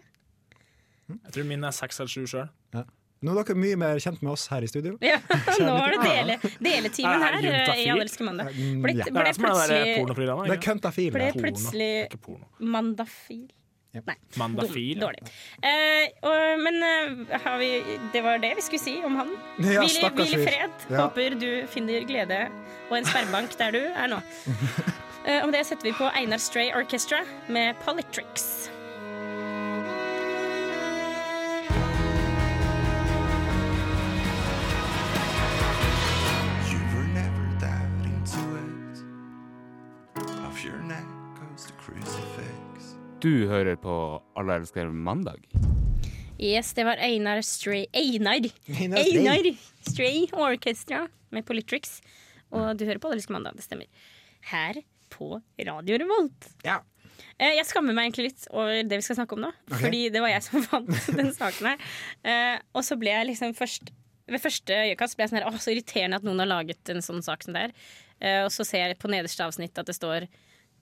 Jeg 1.25 1.37
tror 1.37 1.47
min 1.51 1.69
er 1.69 1.77
seks 1.77 2.01
eller 2.03 2.13
sju 2.13 2.25
sjøl. 2.31 2.49
Nå 3.21 3.35
er 3.35 3.45
dere 3.45 3.61
mye 3.61 3.77
mer 3.77 3.99
kjent 4.01 4.23
med 4.25 4.33
oss 4.33 4.47
her 4.49 4.65
i 4.65 4.69
studio. 4.71 4.95
Ja, 5.05 5.19
nå 5.61 5.75
er 5.77 5.93
det 5.93 6.01
dele, 6.07 6.37
deletimen 6.65 7.13
Er 7.13 7.25
her 7.27 7.35
Jeg 7.37 7.45
i 7.45 7.51
juntafil? 7.53 7.91
Alle 7.93 8.05
elsker 8.07 8.29
mandag. 8.31 8.53
Ble, 8.57 8.95
ble 8.97 9.25
der 9.29 9.41
plutselig. 9.43 9.81
Det 10.49 10.55
er 10.57 10.63
køntafil. 10.65 11.11
ble 11.19 11.31
plutselig 11.37 11.91
mandafil. 12.61 13.49
Ja. 13.91 14.01
Nei, 14.07 14.15
Mandafil. 14.39 15.01
dårlig. 15.03 15.25
Eh, 15.67 16.05
og, 16.23 16.61
men 16.63 16.77
eh, 16.87 17.39
har 17.43 17.57
vi, 17.59 17.71
det 18.15 18.23
var 18.23 18.39
det 18.39 18.53
vi 18.61 18.63
skulle 18.63 18.83
si 18.85 18.95
om 19.05 19.19
han. 19.19 19.33
Ja, 19.59 19.83
hvil, 19.83 19.99
i, 20.23 20.29
i 20.31 20.43
fred. 20.47 20.85
Ja. 20.87 21.09
Håper 21.09 21.35
du 21.41 21.49
finner 21.73 22.07
glede 22.07 22.45
og 22.89 22.97
en 23.01 23.09
spermbank 23.11 23.59
der 23.59 23.75
du 23.77 23.83
er 23.91 24.11
nå. 24.15 24.23
Eh, 25.29 25.43
om 25.45 25.51
det 25.53 25.61
setter 25.69 25.85
vi 25.85 25.91
på 25.93 26.07
Einar 26.17 26.41
Stray 26.41 26.71
Orchestra 26.73 27.19
med 27.53 27.77
Polytrix. 27.85 28.71
Du 43.21 43.31
hører 43.49 43.77
på 43.81 43.95
Alle 44.37 44.59
elsker 44.61 44.91
mandag. 44.93 45.41
Yes, 46.41 46.75
det 46.77 46.85
var 46.85 47.01
Einar 47.01 47.41
Stray 47.45 47.87
Einar! 47.97 48.45
Einar 48.69 49.01
Stray. 49.01 49.21
Einar 49.21 49.49
Stray 49.89 50.21
Orchestra 50.33 51.07
med 51.33 51.47
Politrix. 51.49 52.01
Og 52.53 52.77
du 52.77 52.85
hører 52.85 53.01
på 53.01 53.09
Alle 53.09 53.21
elsker 53.21 53.37
mandag, 53.39 53.57
det 53.57 53.65
stemmer. 53.65 53.89
Her 54.51 54.83
på 55.13 55.39
Radio 55.65 55.99
Revolt. 56.03 56.51
Ja. 56.65 56.83
Eh, 57.39 57.55
Jeg 57.57 57.65
skammer 57.71 57.97
meg 57.97 58.11
egentlig 58.11 58.29
litt 58.31 58.45
over 58.53 58.83
det 58.85 59.01
vi 59.01 59.07
skal 59.09 59.17
snakke 59.23 59.37
om 59.39 59.47
nå. 59.47 59.53
Fordi 59.73 60.03
det 60.13 60.21
var 60.25 60.35
jeg 60.35 60.45
som 60.45 60.65
fant 60.69 60.93
den 61.17 61.33
saken 61.37 61.71
her. 61.73 61.89
Eh, 62.21 62.61
og 62.77 62.85
så 62.85 63.01
ble 63.01 63.17
jeg 63.17 63.31
liksom 63.33 63.57
først 63.57 63.93
Ved 64.31 64.45
første 64.45 64.77
øyekast 64.85 65.17
ble 65.17 65.25
jeg 65.25 65.33
sånn 65.33 65.41
her 65.41 65.49
Åh, 65.49 65.57
så 65.59 65.73
irriterende 65.73 66.21
at 66.21 66.29
noen 66.29 66.39
har 66.45 66.53
laget 66.53 66.93
en 66.93 67.01
sånn 67.03 67.25
sak 67.25 67.43
som 67.49 67.57
det 67.57 67.65
her. 67.69 67.73
Eh, 68.21 68.43
og 68.45 68.53
så 68.55 68.69
ser 68.69 68.87
jeg 68.93 69.01
på 69.01 69.09
nederste 69.11 69.49
avsnitt 69.49 69.81
at 69.81 69.89
det 69.89 69.97
står 69.97 70.29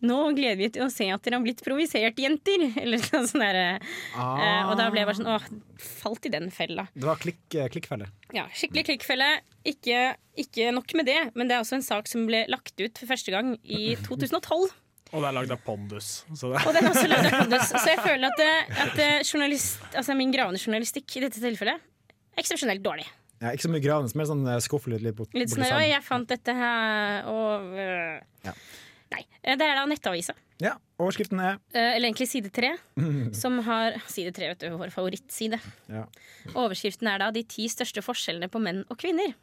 nå 0.06 0.16
gleder 0.36 0.56
vi 0.60 0.68
til 0.74 0.84
å 0.84 0.90
se 0.92 1.08
at 1.10 1.24
dere 1.26 1.38
har 1.40 1.44
blitt 1.46 1.62
provisert, 1.66 2.18
jenter! 2.22 2.64
Eller 2.82 3.00
noe 3.02 3.22
sånt 3.26 3.42
der. 3.42 3.58
Eh, 4.14 4.68
og 4.68 4.74
da 4.78 4.88
ble 4.92 5.02
jeg 5.02 5.08
bare 5.10 5.18
sånn 5.18 5.30
Åh, 5.32 5.46
falt 5.82 6.28
i 6.28 6.32
den 6.34 6.50
fella. 6.54 6.84
Det 6.94 7.06
var 7.08 7.18
klikk, 7.22 7.40
eh, 7.54 7.70
klikkfelle. 7.72 8.10
Ja, 8.36 8.46
Skikkelig 8.54 8.84
klikkfelle. 8.92 9.30
Ikke, 9.68 10.02
ikke 10.38 10.70
nok 10.72 10.94
med 10.96 11.08
det, 11.10 11.18
men 11.34 11.48
det 11.50 11.56
er 11.58 11.64
også 11.64 11.78
en 11.80 11.84
sak 11.86 12.06
som 12.08 12.26
ble 12.28 12.44
lagt 12.48 12.78
ut 12.80 13.00
for 13.00 13.10
første 13.10 13.34
gang 13.34 13.56
i 13.64 13.94
2012. 14.06 14.68
Og 15.08 15.22
det 15.24 15.28
er 15.30 15.36
lagd 15.38 15.52
av 15.54 15.60
Pondus. 15.64 16.08
Så 16.36 16.50
det, 16.52 16.60
Og 16.68 16.74
det 16.76 16.82
er 16.82 16.90
også 16.90 17.06
laget 17.08 17.30
av 17.32 17.38
Pondus. 17.42 17.70
Så 17.72 17.86
jeg 17.88 18.02
føler 18.04 18.26
at, 18.28 18.40
det, 18.42 18.50
at 18.84 18.98
det 18.98 19.10
journalist, 19.24 19.78
altså 19.96 20.16
min 20.18 20.34
gravende 20.34 20.60
journalistikk 20.60 21.16
i 21.16 21.22
dette 21.24 21.40
tilfellet 21.40 21.80
er 21.80 22.42
eksepsjonelt 22.44 22.84
dårlig. 22.84 23.06
Ja, 23.38 23.52
ikke 23.54 23.68
så 23.68 23.70
mye 23.70 23.80
gravende, 23.84 24.18
mer 24.18 24.26
sånn 24.28 24.44
skuffelig 24.64 24.98
litt, 24.98 25.06
litt 25.08 25.16
bort, 25.16 25.34
Litt 25.38 25.52
sånn 25.52 25.62
Oi, 25.64 25.84
jeg 25.92 26.02
fant 26.02 26.26
dette 26.28 26.54
her, 26.58 27.28
og 27.30 27.68
øh. 27.78 28.16
Ja. 28.48 28.52
Nei. 29.14 29.22
eh, 29.46 29.47
Det 29.58 29.66
er 29.66 29.74
da 29.80 29.84
Nettavisa, 29.90 30.34
Ja, 30.62 30.72
overskriften 31.00 31.40
er 31.42 31.56
eh, 31.74 31.96
eller 31.96 32.08
egentlig 32.08 32.28
Side 32.30 32.50
3, 32.54 32.70
som 33.42 33.58
har 33.66 33.98
Side 34.10 34.32
3, 34.36 34.48
vet 34.52 34.62
du, 34.64 34.70
vår 34.78 34.90
favorittside. 34.94 35.58
ja. 35.90 36.04
Overskriften 36.54 37.08
er 37.10 37.18
da 37.24 37.30
'De 37.34 37.42
ti 37.44 37.66
største 37.68 38.02
forskjellene 38.04 38.48
på 38.50 38.60
menn 38.62 38.84
og 38.88 38.98
kvinner'. 38.98 39.34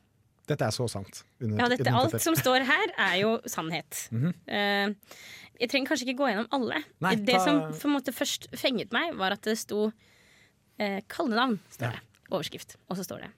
Dette 0.48 0.62
er 0.62 0.70
så 0.76 0.86
sant. 0.90 1.24
Under- 1.42 1.58
Ja, 1.64 1.70
dette, 1.70 1.90
alt 1.92 2.22
som 2.22 2.36
står 2.38 2.64
her, 2.66 2.92
er 2.98 3.16
jo 3.22 3.40
sannhet. 3.50 4.08
Eh, 4.48 4.94
jeg 5.60 5.70
trenger 5.72 5.88
kanskje 5.90 6.06
ikke 6.08 6.20
gå 6.20 6.28
gjennom 6.30 6.48
alle. 6.52 6.84
Nei, 7.02 7.16
det 7.16 7.36
ta- 7.40 7.46
som 7.46 7.62
på 7.74 7.88
en 7.88 7.94
måte 7.96 8.12
først 8.14 8.48
fenget 8.60 8.92
meg, 8.92 9.16
var 9.16 9.32
at 9.32 9.42
det 9.42 9.58
sto 9.58 9.88
uh, 10.80 11.00
kallenavn. 11.08 11.60
Står 11.72 11.86
Ja. 11.88 11.92
det. 11.92 12.02
Overskrift. 12.32 12.76
Og 12.90 12.98
så 12.98 13.04
står 13.08 13.22
det 13.24 13.32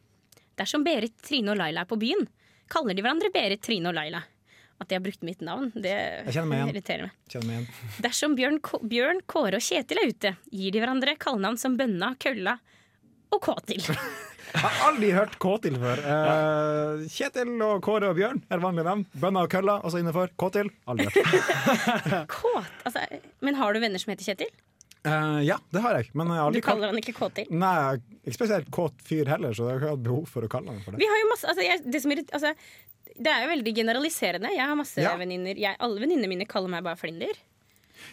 Dersom 0.57 0.84
Berit, 0.84 1.13
Trine 1.22 1.51
og 1.51 1.57
Laila 1.57 1.81
er 1.81 1.86
på 1.86 2.00
byen, 2.00 2.27
kaller 2.67 2.96
de 2.98 3.01
hverandre 3.03 3.29
Berit, 3.31 3.62
Trine 3.62 3.88
og 3.89 3.93
Laila. 3.96 4.24
At 4.77 4.91
de 4.91 4.98
har 4.98 5.01
brukt 5.01 5.24
mitt 5.25 5.41
navn, 5.41 5.72
det 5.74 5.96
meg 6.46 6.69
irriterer 6.69 7.07
meg. 7.07 7.13
Meg 7.34 7.53
igjen. 7.55 7.67
Dersom 8.05 8.38
Bjørn, 8.38 8.60
Bjørn, 8.86 9.24
Kåre 9.25 9.57
og 9.57 9.65
Kjetil 9.65 10.03
er 10.03 10.12
ute, 10.13 10.34
gir 10.53 10.75
de 10.75 10.84
hverandre 10.84 11.15
kallenavn 11.17 11.57
som 11.57 11.79
Bønna, 11.79 12.13
Kølla 12.22 12.60
og 13.34 13.41
Kåtil. 13.43 13.81
Jeg 14.48 14.62
har 14.63 14.77
aldri 14.88 15.10
hørt 15.12 15.34
Kåtil 15.43 15.75
før. 15.81 16.00
Eh, 16.00 17.01
Kjetil 17.12 17.50
og 17.65 17.81
Kåre 17.84 18.13
og 18.13 18.19
Bjørn 18.19 18.39
er 18.53 18.62
vanlige 18.63 18.88
navn. 18.88 19.03
Bønna 19.19 19.43
og 19.43 19.51
kølla 19.51 19.81
også 19.84 20.00
innenfor. 20.00 20.31
Kåtil 20.39 20.69
aldri 20.88 21.10
hørt. 21.12 22.07
Kåt, 22.38 22.69
altså, 22.88 23.03
men 23.43 23.60
har 23.60 23.75
du 23.75 23.81
venner 23.84 24.01
som 24.01 24.13
heter 24.13 24.29
Kjetil? 24.29 24.53
Uh, 25.07 25.39
ja, 25.46 25.55
det 25.72 25.81
har 25.84 26.00
jeg, 26.00 26.10
men 26.17 26.31
jeg 26.31 26.39
har 26.39 26.50
aldri 26.50 26.62
du 26.62 26.65
kaller 26.65 26.91
han 26.91 27.00
ikke 27.00 27.13
Kåtil? 27.15 27.51
Nei, 27.53 27.74
jeg 27.75 28.00
er 28.00 28.31
ikke 28.31 28.38
spesielt 28.39 28.72
kåt 28.75 29.03
fyr 29.07 29.29
heller, 29.29 29.53
så 29.55 29.67
jeg 29.67 29.77
har 29.77 29.84
ikke 29.84 29.91
hatt 29.93 30.05
behov 30.07 30.25
for 30.31 30.48
å 30.48 30.50
kalle 30.51 30.74
han 30.74 30.81
for 30.84 30.96
det. 30.96 31.03
Vi 31.03 31.07
har 31.12 31.22
jo 31.22 31.29
masse, 31.29 31.48
altså, 31.51 31.63
jeg, 31.63 31.84
det, 31.86 32.01
som 32.03 32.15
altså, 32.15 32.51
det 33.19 33.31
er 33.33 33.43
jo 33.45 33.50
veldig 33.55 33.74
generaliserende. 33.75 34.51
Jeg 34.55 34.65
har 34.67 34.75
masse 34.75 35.01
Ja. 35.01 35.15
venninner 35.17 35.57
jeg, 35.57 35.75
Alle 35.79 36.00
venninnene 36.03 36.27
mine 36.29 36.45
kaller 36.47 36.69
meg 36.69 36.83
bare 36.83 36.95
Flinder. 37.00 37.33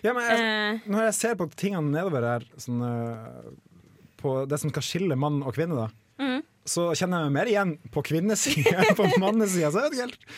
Ja, 0.02 0.12
men 0.16 0.22
jeg, 0.24 0.38
uh, 0.40 0.88
når 0.90 1.04
jeg 1.10 1.14
ser 1.14 1.34
på 1.36 1.48
tingene 1.54 1.90
nedover 1.92 2.22
her, 2.24 2.44
sånn, 2.56 2.80
uh, 2.80 3.50
på 4.20 4.46
det 4.48 4.58
som 4.60 4.70
skal 4.72 4.82
skille 4.82 5.16
mann 5.16 5.42
og 5.42 5.54
kvinne, 5.54 5.76
da, 5.76 5.88
Mhm. 6.18 6.42
Så 6.64 6.90
kjenner 6.96 7.22
jeg 7.22 7.30
meg 7.30 7.38
mer 7.38 7.52
igjen 7.52 7.72
på 7.92 8.02
kvinnesida 8.08 8.82
enn 8.82 8.98
på 8.98 9.08
mannesida. 9.20 9.70
Så 9.72 9.84
jeg 9.84 9.94
vet 9.94 10.14
ikke. 10.14 10.34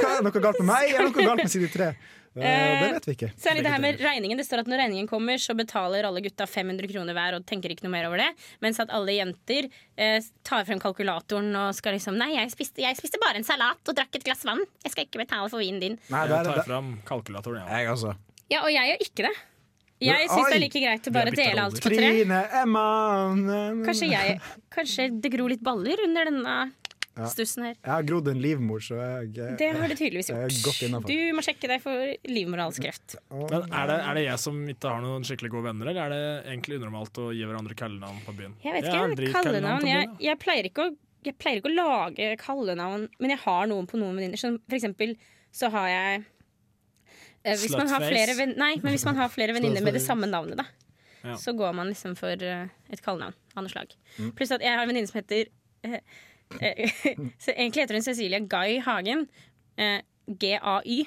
Hva 0.00 0.14
er 0.16 0.24
noe 0.26 0.42
galt 0.46 0.62
med 0.62 0.68
meg, 0.72 0.88
er 0.90 0.98
det 1.00 1.10
noe 1.10 1.28
galt 1.32 1.44
med 1.44 1.52
side 1.52 1.70
tre? 1.72 1.92
Eh, 2.36 2.82
det 2.82 2.92
vet 2.94 3.06
vi 3.08 3.14
ikke. 3.16 3.28
Særlig 3.42 3.64
det 3.66 3.72
her 3.72 3.82
med 3.82 3.98
regningen. 3.98 4.38
Det 4.38 4.46
står 4.46 4.62
at 4.62 4.68
når 4.70 4.84
regningen 4.84 5.08
kommer, 5.10 5.40
så 5.42 5.54
betaler 5.58 6.06
alle 6.06 6.22
gutta 6.22 6.46
500 6.46 6.86
kroner 6.92 7.16
hver 7.16 7.36
og 7.40 7.46
tenker 7.48 7.74
ikke 7.74 7.88
noe 7.88 7.94
mer 7.96 8.06
over 8.06 8.22
det. 8.22 8.28
Mens 8.62 8.78
at 8.82 8.92
alle 8.94 9.16
jenter 9.16 9.66
eh, 9.96 10.20
tar 10.46 10.68
frem 10.68 10.78
kalkulatoren 10.82 11.50
og 11.58 11.74
skal 11.74 11.96
liksom 11.98 12.18
Nei, 12.20 12.34
jeg 12.36 12.52
spiste, 12.54 12.84
jeg 12.84 12.98
spiste 12.98 13.18
bare 13.22 13.40
en 13.40 13.46
salat 13.46 13.80
og 13.82 13.96
drakk 13.98 14.20
et 14.20 14.26
glass 14.28 14.46
vann. 14.46 14.62
Jeg 14.84 14.94
skal 14.94 15.08
ikke 15.08 15.24
betale 15.24 15.50
for 15.50 15.62
vinen 15.62 15.82
din. 15.82 15.98
Nei, 16.12 16.26
det 16.28 16.36
jeg 16.36 16.44
er, 16.44 16.50
tar 16.52 16.60
frem 16.62 16.68
fram 16.70 16.92
kalkulatoren. 17.08 17.64
Ja. 17.66 17.80
jeg 17.82 17.94
også. 17.96 18.14
Ja, 18.50 18.62
og 18.62 18.70
jeg 18.74 18.92
gjør 18.92 19.06
ikke 19.08 19.26
det. 19.26 19.34
Jeg 20.00 20.28
syns 20.30 20.48
det 20.48 20.56
er 20.56 20.62
like 20.64 20.80
greit 20.82 21.08
å 21.08 21.12
bare 21.14 21.32
dele 21.36 21.64
alt 21.66 21.80
på 21.80 21.92
tre. 21.92 22.10
Trine, 22.16 22.42
Emma 22.62 22.84
Kanskje, 23.84 24.08
jeg, 24.10 24.38
kanskje 24.72 25.08
det 25.20 25.32
gror 25.34 25.52
litt 25.52 25.64
baller 25.64 26.00
under 26.06 26.30
denne 26.30 26.54
Ja. 27.18 27.26
stussen 27.26 27.64
her. 27.66 27.74
Jeg 27.74 27.90
har 27.90 28.04
grodd 28.06 28.28
en 28.30 28.38
livmor, 28.40 28.80
så 28.80 28.96
jeg, 28.96 29.32
jeg 29.36 29.56
Det 29.58 29.68
har 29.76 29.88
du 29.90 29.94
tydeligvis 29.98 30.30
gjort. 30.30 31.06
Du 31.10 31.16
må 31.36 31.42
sjekke 31.44 31.68
deg 31.68 31.82
for 31.82 32.14
livmorhalskreft. 32.30 33.16
Men 33.34 33.66
er 33.66 33.90
det, 33.90 33.98
er 33.98 34.14
det 34.14 34.24
jeg 34.24 34.38
som 34.46 34.60
ikke 34.72 34.88
har 34.94 35.02
noen 35.04 35.26
skikkelig 35.26 35.50
gode 35.52 35.68
venner, 35.68 35.90
eller 35.90 36.06
er 36.06 36.14
det 36.14 36.52
egentlig 36.54 36.78
unormalt 36.80 37.20
å 37.20 37.28
gi 37.34 37.44
hverandre 37.44 37.76
kallenavn 37.76 38.22
på 38.24 38.36
byen? 38.38 38.56
Jeg 38.64 38.76
vet 38.78 38.88
ikke, 38.88 39.32
kallenavn 39.34 39.88
jeg, 39.90 40.08
jeg, 40.22 40.40
pleier 40.40 40.70
ikke 40.70 40.86
å, 40.86 40.94
jeg 41.26 41.36
pleier 41.42 41.60
ikke 41.60 41.72
å 41.74 41.76
lage 41.76 42.30
kallenavn, 42.40 43.08
men 43.20 43.34
jeg 43.34 43.42
har 43.44 43.68
noen 43.74 43.90
på 43.90 44.00
noen 44.00 44.16
venninner. 44.16 44.40
Som 44.40 44.60
For 44.70 44.78
eksempel 44.78 45.16
så 45.52 45.68
har 45.74 45.90
jeg 45.92 46.24
hvis 47.44 47.72
man 47.76 47.88
har 47.88 48.04
flere 48.04 48.34
ven, 48.36 48.54
Nei, 48.60 48.74
men 48.82 48.92
hvis 48.94 49.04
man 49.08 49.16
har 49.16 49.28
flere 49.32 49.54
venninner 49.56 49.82
med 49.84 49.94
det 49.96 50.02
samme 50.04 50.28
navnet, 50.28 50.58
da, 50.60 50.66
Ja. 51.24 51.34
så 51.36 51.52
går 51.56 51.72
man 51.76 51.88
liksom 51.92 52.14
for 52.16 52.32
eh, 52.42 52.68
et 52.90 53.02
kallenavn 53.04 53.34
av 53.56 53.62
noe 53.64 53.68
slag. 53.72 53.92
Mm. 54.18 54.30
Pluss 54.36 54.52
at 54.56 54.62
jeg 54.64 54.72
har 54.72 54.82
en 54.82 54.88
venninne 54.88 55.08
som 55.10 55.18
heter 55.20 55.50
eh, 55.84 56.00
eh, 56.60 56.94
så 57.42 57.52
Egentlig 57.52 57.82
heter 57.84 57.94
hun 57.98 58.02
Cecilia 58.06 58.40
Guy 58.40 58.78
Hagen. 58.84 59.26
Eh, 59.76 60.00
G-A-Y. 60.30 61.04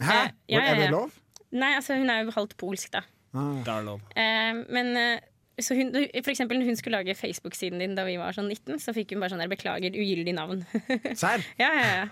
Hæ? 0.00 0.18
Eh, 0.18 0.30
ja, 0.48 0.60
ja, 0.60 0.60
Er 0.60 0.74
det 0.76 0.84
ja. 0.84 0.90
lov? 0.90 1.16
Nei, 1.52 1.70
altså 1.78 1.96
hun 1.96 2.10
er 2.12 2.24
jo 2.26 2.34
halvt 2.36 2.56
polsk, 2.60 2.92
da. 2.92 3.00
Ah. 3.32 3.56
Det 3.64 3.72
er 3.72 3.82
lov. 3.86 4.00
Eh, 4.16 4.60
men 4.68 4.92
eh, 4.96 5.20
så 5.58 5.74
hun, 5.74 5.90
for 5.92 6.32
eksempel 6.32 6.60
når 6.60 6.70
hun 6.70 6.78
skulle 6.78 7.00
lage 7.00 7.16
Facebook-siden 7.18 7.82
din 7.82 7.96
da 7.98 8.04
vi 8.06 8.16
var 8.20 8.36
sånn 8.36 8.50
19, 8.50 8.78
så 8.82 8.94
fikk 8.96 9.14
hun 9.14 9.22
bare 9.22 9.32
sånn 9.32 9.42
der 9.42 9.50
'beklager, 9.50 9.96
ugyldig 9.98 10.34
navn'. 10.36 10.64
Serr? 11.22 11.44
ja, 11.60 11.70
ja, 11.74 11.86
ja. 11.90 12.04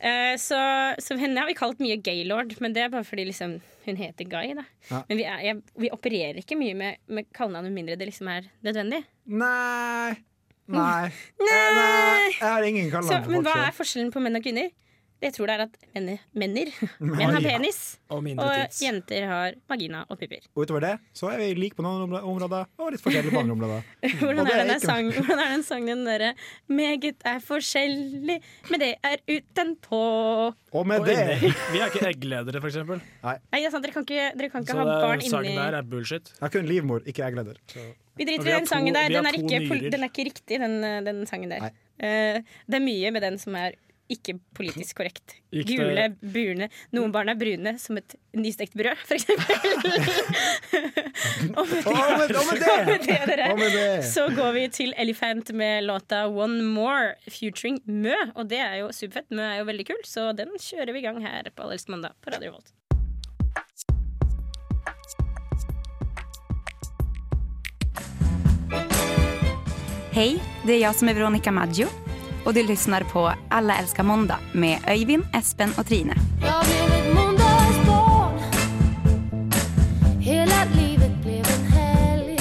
Uh, 0.00 0.34
så, 0.40 0.60
så 1.00 1.16
henne 1.20 1.40
har 1.40 1.48
vi 1.48 1.56
kalt 1.58 1.80
mye 1.82 1.96
gaylord, 2.04 2.56
men 2.60 2.76
det 2.76 2.84
er 2.84 2.92
bare 2.92 3.06
fordi 3.08 3.26
liksom, 3.30 3.58
hun 3.86 4.00
heter 4.00 4.28
Guy. 4.28 4.52
Da. 4.58 4.66
Ja. 4.90 5.02
Men 5.08 5.20
vi, 5.20 5.24
er, 5.24 5.44
jeg, 5.48 5.62
vi 5.80 5.92
opererer 5.94 6.42
ikke 6.42 6.58
mye 6.60 6.76
med, 6.76 7.00
med 7.08 7.30
kallenavn 7.36 7.70
med 7.70 7.78
mindre 7.80 7.96
det 8.00 8.10
liksom 8.10 8.28
er 8.28 8.50
nødvendig. 8.66 9.04
Nei. 9.26 10.18
Nei. 10.70 11.08
Nei. 11.40 11.64
Nei. 11.74 12.28
Jeg 12.36 12.46
har 12.46 12.62
ingen 12.68 12.92
kallenavn 12.92 13.24
for 13.24 13.34
men 13.34 13.48
hva 13.48 13.56
er 13.66 13.74
forskjellen 13.74 14.12
på 14.14 14.22
menn 14.22 14.38
og 14.38 14.44
kvinner? 14.44 14.70
Jeg 15.20 15.34
tror 15.36 15.50
det 15.50 15.54
er 15.58 15.62
at 15.66 15.74
menner, 15.94 16.20
menner, 16.32 16.68
menn 17.04 17.34
har 17.34 17.44
penis, 17.44 17.80
Og 18.08 18.24
og 18.40 18.76
jenter 18.80 19.26
har 19.28 19.56
vagina 19.68 20.06
og 20.08 20.16
pupper. 20.18 20.46
Og 20.54 20.62
utover 20.64 20.80
det 20.86 20.92
så 21.12 21.28
er 21.34 21.42
vi 21.42 21.48
like 21.58 21.76
på 21.76 21.84
noen 21.84 22.08
områder- 22.16 22.64
og 22.80 22.92
litt 22.94 23.02
forskjellige 23.04 23.34
på 23.34 23.42
andre 23.42 23.52
områder. 23.52 23.90
Hvordan 24.22 24.46
er, 24.46 24.52
er 24.54 24.62
denne 24.62 24.76
ikke- 24.78 24.86
sang, 24.88 25.10
hvordan 25.12 25.42
er 25.44 25.50
den 25.52 25.64
sangen 25.66 26.04
derre 26.08 26.30
'Meget 26.70 27.20
er 27.24 27.38
forskjellig, 27.44 28.38
men 28.70 28.80
det 28.80 28.94
er 29.04 29.16
utenpå'? 29.28 30.54
Og 30.72 30.86
med 30.86 31.00
Og 31.00 31.06
det. 31.06 31.18
Vi 31.72 31.78
er 31.82 31.90
ikke 31.92 32.06
eggledere, 32.08 32.60
for 32.60 32.68
eksempel. 32.72 33.00
Nei, 33.26 33.36
det 33.52 33.66
er 33.66 33.70
sant, 33.74 33.84
Dere 33.84 33.92
kan 33.92 34.06
ikke, 34.08 34.30
dere 34.38 34.50
kan 34.52 34.64
ikke 34.64 34.78
ha 34.78 34.84
barn 34.84 35.20
inni 35.20 35.28
Så 35.28 35.36
sangen 35.36 35.56
der 35.60 35.76
er 35.80 35.82
bullshit. 35.82 36.32
Jeg 36.32 36.46
har 36.46 36.54
kun 36.56 36.66
livmor, 36.70 37.04
ikke 37.04 37.24
eggleder. 37.28 37.60
Så. 37.68 37.84
Vi 38.16 38.24
driter 38.28 38.48
i 38.48 38.56
den 38.56 38.66
sangen 38.68 38.94
der. 38.96 39.08
Den 39.08 39.26
er, 39.26 39.36
ikke, 39.36 39.90
den 39.90 40.02
er 40.04 40.08
ikke 40.10 40.24
riktig, 40.28 40.60
den, 40.60 40.80
eh, 40.84 41.00
den 41.04 41.22
sangen 41.28 41.50
der. 41.52 41.60
Nei. 41.68 41.72
Eh, 42.00 42.40
det 42.68 42.80
er 42.80 42.84
mye 42.84 43.10
med 43.12 43.22
den 43.22 43.38
som 43.40 43.54
er 43.60 43.76
ikke 44.10 44.34
politisk 44.56 44.96
korrekt. 44.98 45.36
Gikk 45.54 45.66
det- 45.70 45.76
Gule, 45.80 46.04
brune 46.34 46.66
Noen 46.96 47.12
barn 47.14 47.28
er 47.32 47.36
brune 47.40 47.72
som 47.78 47.96
et 48.00 48.10
nystekt 48.36 48.74
brød, 48.78 48.98
eksempel. 49.16 49.56
og 51.58 51.64
med 51.70 51.86
Og 51.86 51.94
med, 51.94 52.36
og 52.36 52.44
med 52.50 52.60
det! 52.60 52.76
med 52.86 52.98
det, 53.06 53.20
dere, 53.30 53.46
Og 53.52 53.58
med 53.58 53.70
det. 53.76 54.04
så 54.10 54.22
går 54.36 54.50
vi 54.58 54.64
til 54.80 54.90
Elephant 54.98 55.46
med 55.54 55.84
låta 55.88 56.18
One 56.28 56.62
More 56.62 57.14
featuring 57.30 57.80
Mø. 57.86 58.14
Og 58.34 58.48
det 58.50 58.58
er 58.62 58.74
jo 58.82 58.86
superfett. 58.92 59.30
Mø 59.30 59.42
er 59.46 59.58
jo 59.62 59.66
veldig 59.70 59.86
kul, 59.92 60.02
så 60.06 60.30
den 60.36 60.48
kjører 60.60 60.92
vi 60.92 60.98
i 61.02 61.06
gang 61.08 61.18
her 61.24 61.42
på 61.54 61.62
Allelsk 61.66 61.88
mandag 61.94 62.12
på 62.22 62.26
Radio 62.34 62.50
Volt. 62.58 62.68
Hei, 70.12 70.34
det 70.66 70.74
er 70.76 70.80
jeg 70.82 70.96
som 70.98 71.08
er 71.10 71.16
Veronica 71.16 71.52
Maggio 71.54 71.86
och 72.44 72.54
du 72.54 72.62
lyssnar 72.62 73.00
på 73.02 73.32
Alla 73.50 73.76
älskar 73.78 74.02
måndag 74.02 74.38
med 74.52 74.78
Öyvind, 74.86 75.24
Espen 75.34 75.70
och 75.78 75.86
Trine. 75.86 76.14
Jag 76.42 76.64
blev 76.64 76.98
ett 77.00 77.14
måndagsbarn 77.14 78.38
Hela 80.20 80.64
livet 80.64 81.22
blev 81.22 81.44
en 81.46 81.72
helg 81.72 82.36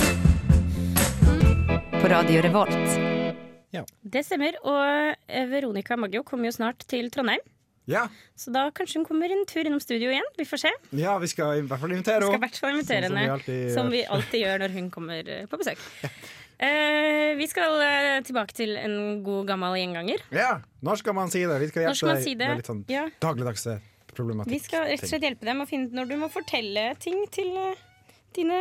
På 2.02 2.08
Radio 2.08 2.42
Revolt. 2.42 3.00
Det 4.02 4.24
stemmer. 4.26 4.56
Og 4.66 5.16
eh, 5.28 5.46
Veronica 5.52 5.94
Maggio 5.98 6.24
kommer 6.26 6.50
jo 6.50 6.52
snart 6.56 6.82
til 6.90 7.12
Trondheim. 7.14 7.40
Ja, 7.90 8.08
Så 8.36 8.50
da 8.54 8.68
kanskje 8.76 9.00
hun 9.00 9.06
kommer 9.06 9.30
en 9.34 9.46
tur 9.50 9.66
innom 9.66 9.80
studio 9.82 10.10
igjen. 10.10 10.26
Vi 10.38 10.46
får 10.46 10.58
se. 10.64 10.72
ja, 10.98 11.14
vi 11.22 11.28
skal 11.30 11.58
i 11.58 11.62
hvert 11.70 11.80
fall 11.82 11.92
invitere 11.94 12.26
Vi 12.26 12.50
skal 12.50 12.70
i 12.70 12.74
henne. 12.74 12.80
invitere 12.80 13.06
Sånn 13.06 13.14
som 13.14 13.14
vi 13.14 13.22
henne, 13.22 13.34
alltid 13.34 13.74
som 13.74 13.90
vi 13.94 14.02
alltid 14.06 14.42
gjør 14.44 14.60
når 14.64 14.76
hun 14.80 14.90
kommer 14.94 15.30
eh, 15.30 15.46
på 15.50 15.58
besøk. 15.62 15.78
Eh, 16.60 17.36
vi 17.40 17.46
skal 17.48 17.80
eh, 17.86 18.18
tilbake 18.28 18.52
til 18.58 18.74
en 18.76 19.22
god 19.24 19.46
gammel 19.48 19.78
gjenganger. 19.80 20.20
Ja, 20.36 20.58
når 20.84 21.00
skal 21.00 21.16
man 21.16 21.30
si 21.32 21.46
det? 21.48 21.56
Vi 21.62 21.70
skal 21.72 21.86
Når 21.88 21.96
skal 21.96 22.10
man 22.10 22.18
hjelpe 22.18 22.26
si 22.28 22.34
deg 22.36 22.40
det? 22.42 22.50
med 22.50 22.60
litt 22.60 22.68
sånn 22.72 22.82
Ja. 22.92 23.06
dagligdagse 23.24 23.78
problematikk. 24.12 24.52
Vi 24.52 24.60
skal 24.60 24.84
rett 24.90 25.04
og 25.06 25.08
slett 25.14 25.24
hjelpe 25.24 25.46
dem 25.48 25.62
å 25.64 25.68
finne 25.70 25.88
ut 25.88 25.94
når 25.96 26.10
du 26.12 26.16
må 26.20 26.28
fortelle 26.34 26.84
ting 27.00 27.22
til 27.32 27.56
eh, 27.58 27.76
dine 28.36 28.60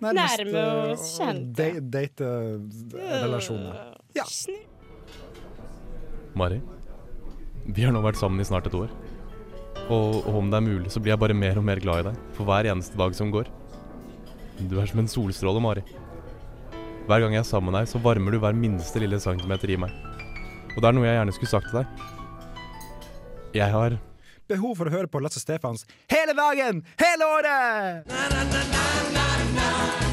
Nærmest, 0.00 0.40
nærme 0.40 0.62
og 0.62 0.96
kjente. 1.04 1.68
da- 1.90 1.98
Date-relasjoner. 1.98 3.94
Ja. 4.16 4.24
Mari, 6.38 6.60
vi 7.66 7.82
har 7.84 7.92
nå 7.92 8.00
vært 8.04 8.16
sammen 8.20 8.40
i 8.40 8.44
snart 8.48 8.66
et 8.70 8.74
år. 8.78 8.88
Og, 9.88 10.24
og 10.26 10.34
om 10.40 10.50
det 10.50 10.56
er 10.58 10.64
mulig, 10.64 10.90
så 10.92 11.00
blir 11.00 11.12
jeg 11.12 11.20
bare 11.22 11.34
mer 11.36 11.58
og 11.58 11.64
mer 11.64 11.80
glad 11.80 12.00
i 12.00 12.08
deg 12.10 12.16
for 12.36 12.44
hver 12.48 12.64
eneste 12.72 12.96
dag 12.96 13.14
som 13.16 13.30
går. 13.34 13.46
Du 14.68 14.78
er 14.80 14.86
som 14.90 15.00
en 15.00 15.08
solstråle, 15.10 15.60
Mari. 15.62 15.82
Hver 17.08 17.22
gang 17.24 17.32
jeg 17.32 17.40
er 17.40 17.46
sammen 17.48 17.72
med 17.72 17.80
deg, 17.80 17.88
så 17.88 17.96
varmer 18.04 18.34
du 18.34 18.38
hver 18.42 18.52
minste 18.52 19.00
lille 19.00 19.16
centimeter 19.22 19.70
i 19.72 19.78
meg. 19.80 19.94
Og 20.74 20.82
det 20.82 20.90
er 20.90 20.98
noe 20.98 21.08
jeg 21.08 21.16
gjerne 21.16 21.34
skulle 21.36 21.52
sagt 21.54 21.70
til 21.70 21.80
deg. 21.80 21.86
Jeg 23.56 23.72
har 23.72 23.96
Behov 24.48 24.78
for 24.78 24.88
å 24.88 24.92
høre 24.92 25.08
på 25.12 25.20
Lasse 25.20 25.40
Stefans 25.42 25.84
hele 26.08 26.32
dagen, 26.36 26.80
hele 27.00 27.24
året! 27.36 28.08
Ja. 28.08 30.07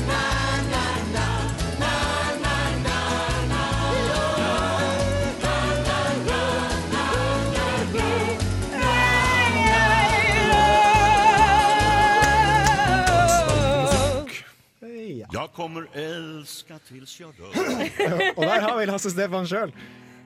Og 18.37 18.41
der 18.45 18.59
har 18.65 18.75
vi 18.79 18.85
Lasse 18.89 19.11
Stefan 19.13 19.47
sjøl. 19.49 19.71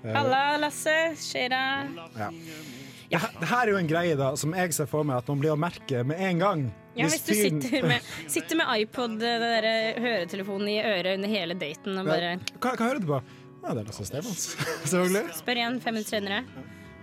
Halla, 0.03 0.57
Lasse. 0.61 0.93
Skjer'a? 1.19 1.61
Ja. 2.17 3.19
her- 3.19 3.33
det 3.41 3.47
her 3.49 3.61
er 3.67 3.71
jo 3.73 3.77
en 3.81 3.87
greie 3.89 4.15
da 4.15 4.29
som 4.37 4.53
jeg 4.55 4.71
ser 4.77 4.85
for 4.87 5.03
meg 5.03 5.17
at 5.19 5.27
man 5.31 5.39
blir 5.41 5.51
å 5.55 5.59
merke 5.59 6.03
med 6.07 6.21
en 6.23 6.39
gang. 6.39 6.63
Ja, 6.95 7.07
hvis 7.07 7.21
du 7.25 7.33
fyren- 7.33 7.61
sitter 7.63 7.87
med, 7.87 8.07
sitter 8.35 8.59
med 8.59 8.71
iPod, 8.83 9.17
det 9.21 9.33
der 9.43 9.67
eh, 9.69 9.99
høretelefonen 10.03 10.69
i 10.71 10.79
øret 10.83 11.17
under 11.19 11.29
hele 11.31 11.55
daten 11.59 11.97
og 12.01 12.05
bare 12.09 12.35
Hva, 12.59 12.73
hva 12.75 12.85
hører 12.89 12.99
du 13.03 13.07
på? 13.11 13.21
Ja, 13.63 13.73
det 13.75 13.81
er 13.83 13.87
Lasse 13.91 14.05
Stefans. 14.07 14.45
Selvfølgelig. 14.87 15.25
spør 15.41 15.59
igjen 15.63 15.79
fem 15.83 15.97
minutter 15.99 16.15
senere. 16.15 16.43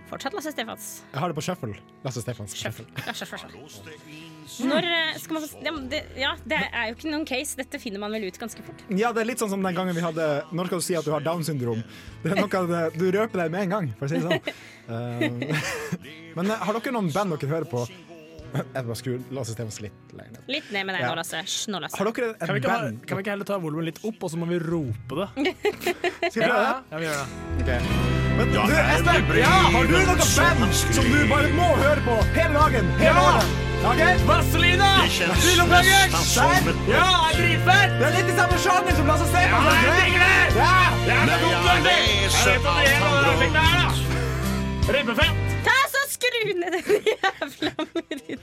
Fortsatt 0.07 0.33
Lasse 0.37 0.51
Stefans. 0.55 0.85
Jeg 1.11 1.19
har 1.19 1.27
det 1.31 1.35
på 1.35 1.43
shuffle. 1.43 1.75
Lasse 2.05 2.21
Stefans. 2.23 2.53
Shuffle. 2.55 2.85
Ja, 3.05 3.13
shuffle, 3.13 3.39
shuffle. 3.41 4.67
Når 4.71 4.87
eh, 4.87 5.17
skal 5.19 5.35
man 5.35 5.43
ja, 5.65 5.73
det, 5.91 5.99
ja, 6.15 6.29
det 6.47 6.59
er 6.71 6.89
jo 6.91 6.95
ikke 6.95 7.11
noen 7.11 7.25
case. 7.27 7.57
Dette 7.59 7.79
finner 7.83 7.99
man 7.99 8.15
vel 8.15 8.23
ut 8.29 8.39
ganske 8.39 8.63
fort. 8.63 8.85
Ja, 8.95 9.11
det 9.15 9.25
er 9.25 9.29
litt 9.33 9.43
sånn 9.43 9.51
som 9.51 9.63
den 9.65 9.75
gangen 9.75 9.95
vi 9.97 10.03
hadde 10.05 10.27
Når 10.55 10.69
skal 10.71 10.79
du 10.79 10.85
si 10.87 10.95
at 10.95 11.03
du 11.07 11.11
har 11.11 11.25
Down 11.25 11.43
syndrom? 11.43 11.83
Det 12.23 12.31
er 12.31 12.39
noe 12.39 12.63
det, 12.71 12.81
Du 12.95 13.05
røper 13.11 13.43
deg 13.43 13.51
med 13.57 13.67
en 13.67 13.75
gang, 13.75 13.89
for 13.99 14.07
å 14.07 14.11
si 14.11 14.21
det 14.21 14.25
sånn. 14.27 14.41
Eh, 14.87 15.21
men 16.37 16.51
eh, 16.53 16.61
har 16.63 16.77
dere 16.79 16.95
noen 16.95 17.11
band 17.11 17.35
dere 17.35 17.51
hører 17.57 17.67
på? 17.67 17.83
Jeg 18.55 18.71
bare 18.87 18.95
skrur 18.95 19.19
Lasse 19.35 19.51
Stefans 19.57 19.81
litt 19.83 20.13
lenger 20.15 20.37
ned. 20.39 20.47
Litt 20.55 20.71
ned 20.71 20.87
med 20.87 20.95
deg 20.95 21.03
Ja. 21.03 21.11
nå, 21.11 21.19
Lasse. 21.19 21.43
Hysj 21.43 21.67
nå, 21.75 21.81
Lasse. 21.83 21.99
Har 21.99 22.07
dere 22.07 22.31
et 22.31 22.39
Kan 22.47 22.55
vi, 22.55 22.61
ikke, 22.63 22.71
ha- 22.71 22.81
band? 22.87 23.03
kan 23.05 23.19
vi 23.19 23.25
ikke 23.27 23.35
heller 23.35 23.51
ta 23.51 23.59
volumet 23.59 23.91
litt 23.91 23.99
opp, 24.07 24.23
og 24.23 24.31
så 24.31 24.39
må 24.39 24.47
vi 24.47 24.61
rope 24.63 25.19
det? 25.19 25.27
Skal 26.31 26.39
vi 26.39 26.47
prøve 26.47 26.61
det? 26.63 26.77
Ja, 26.95 26.97
vi 26.97 27.09
gjør 27.11 27.25
det. 27.67 28.06
Men 28.37 28.51
du, 28.51 28.57
Ja, 28.57 28.65
det 28.69 28.81
Espen, 28.95 29.37
ja, 29.39 29.53
har 29.73 29.87
du 29.89 29.95
noe 29.97 30.15
band 30.17 30.73
som 30.77 31.05
du 31.11 31.21
bare 31.29 31.49
må 31.57 31.67
høre 31.79 32.01
på 32.05 32.17
hele 32.35 32.53
dagen, 32.59 32.91
hele 33.01 33.23
året? 33.29 33.55
Ok? 33.87 34.01
Vazelina! 34.27 34.89
Det 35.05 35.11
som 36.25 36.51
Ja, 36.51 36.59
brott 36.65 37.37
dritfett! 37.37 37.91
Det 37.99 38.05
er 38.07 38.13
litt 38.17 38.29
i 38.31 38.35
samme 38.37 38.57
sjanger 38.61 38.95
som 38.97 39.09
Lasse 39.11 39.27
Stefan. 39.31 39.67
Ja, 39.67 39.73
jeg 39.85 39.97
digger 40.01 40.21
det! 40.25 40.37
Ja! 40.57 40.71
Det 41.05 41.13
er 41.13 41.31
jag 41.31 41.43
dumt, 41.43 41.85
det! 41.87 41.95
Jeg 41.97 42.45
vet 42.47 42.67
om 42.67 42.77
det 42.77 42.91
er 42.91 42.99
noe 43.03 43.19
han 43.27 43.57
der, 43.57 43.75
Ah! 43.77 44.01
Ribbefett! 44.97 45.43
Ta 45.67 45.77
så 45.93 46.01
skru 46.13 46.41
ned 46.61 46.77
den 46.77 47.09
jævla 47.11 47.73
lyden. 47.95 48.39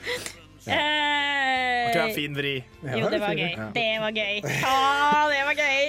Eh, 0.65 1.89
Ok, 1.95 2.15
fin 2.15 2.33
vri. 2.37 2.53
jo, 2.83 3.09
det 3.13 3.19
var 3.21 3.35
gøy. 3.37 3.51
Ja. 3.55 3.67
Det 3.75 3.89
var 4.01 4.11
gøy. 4.15 4.39
Ja, 4.43 4.77
det 5.31 5.41
var 5.47 5.59
gøy. 5.59 5.83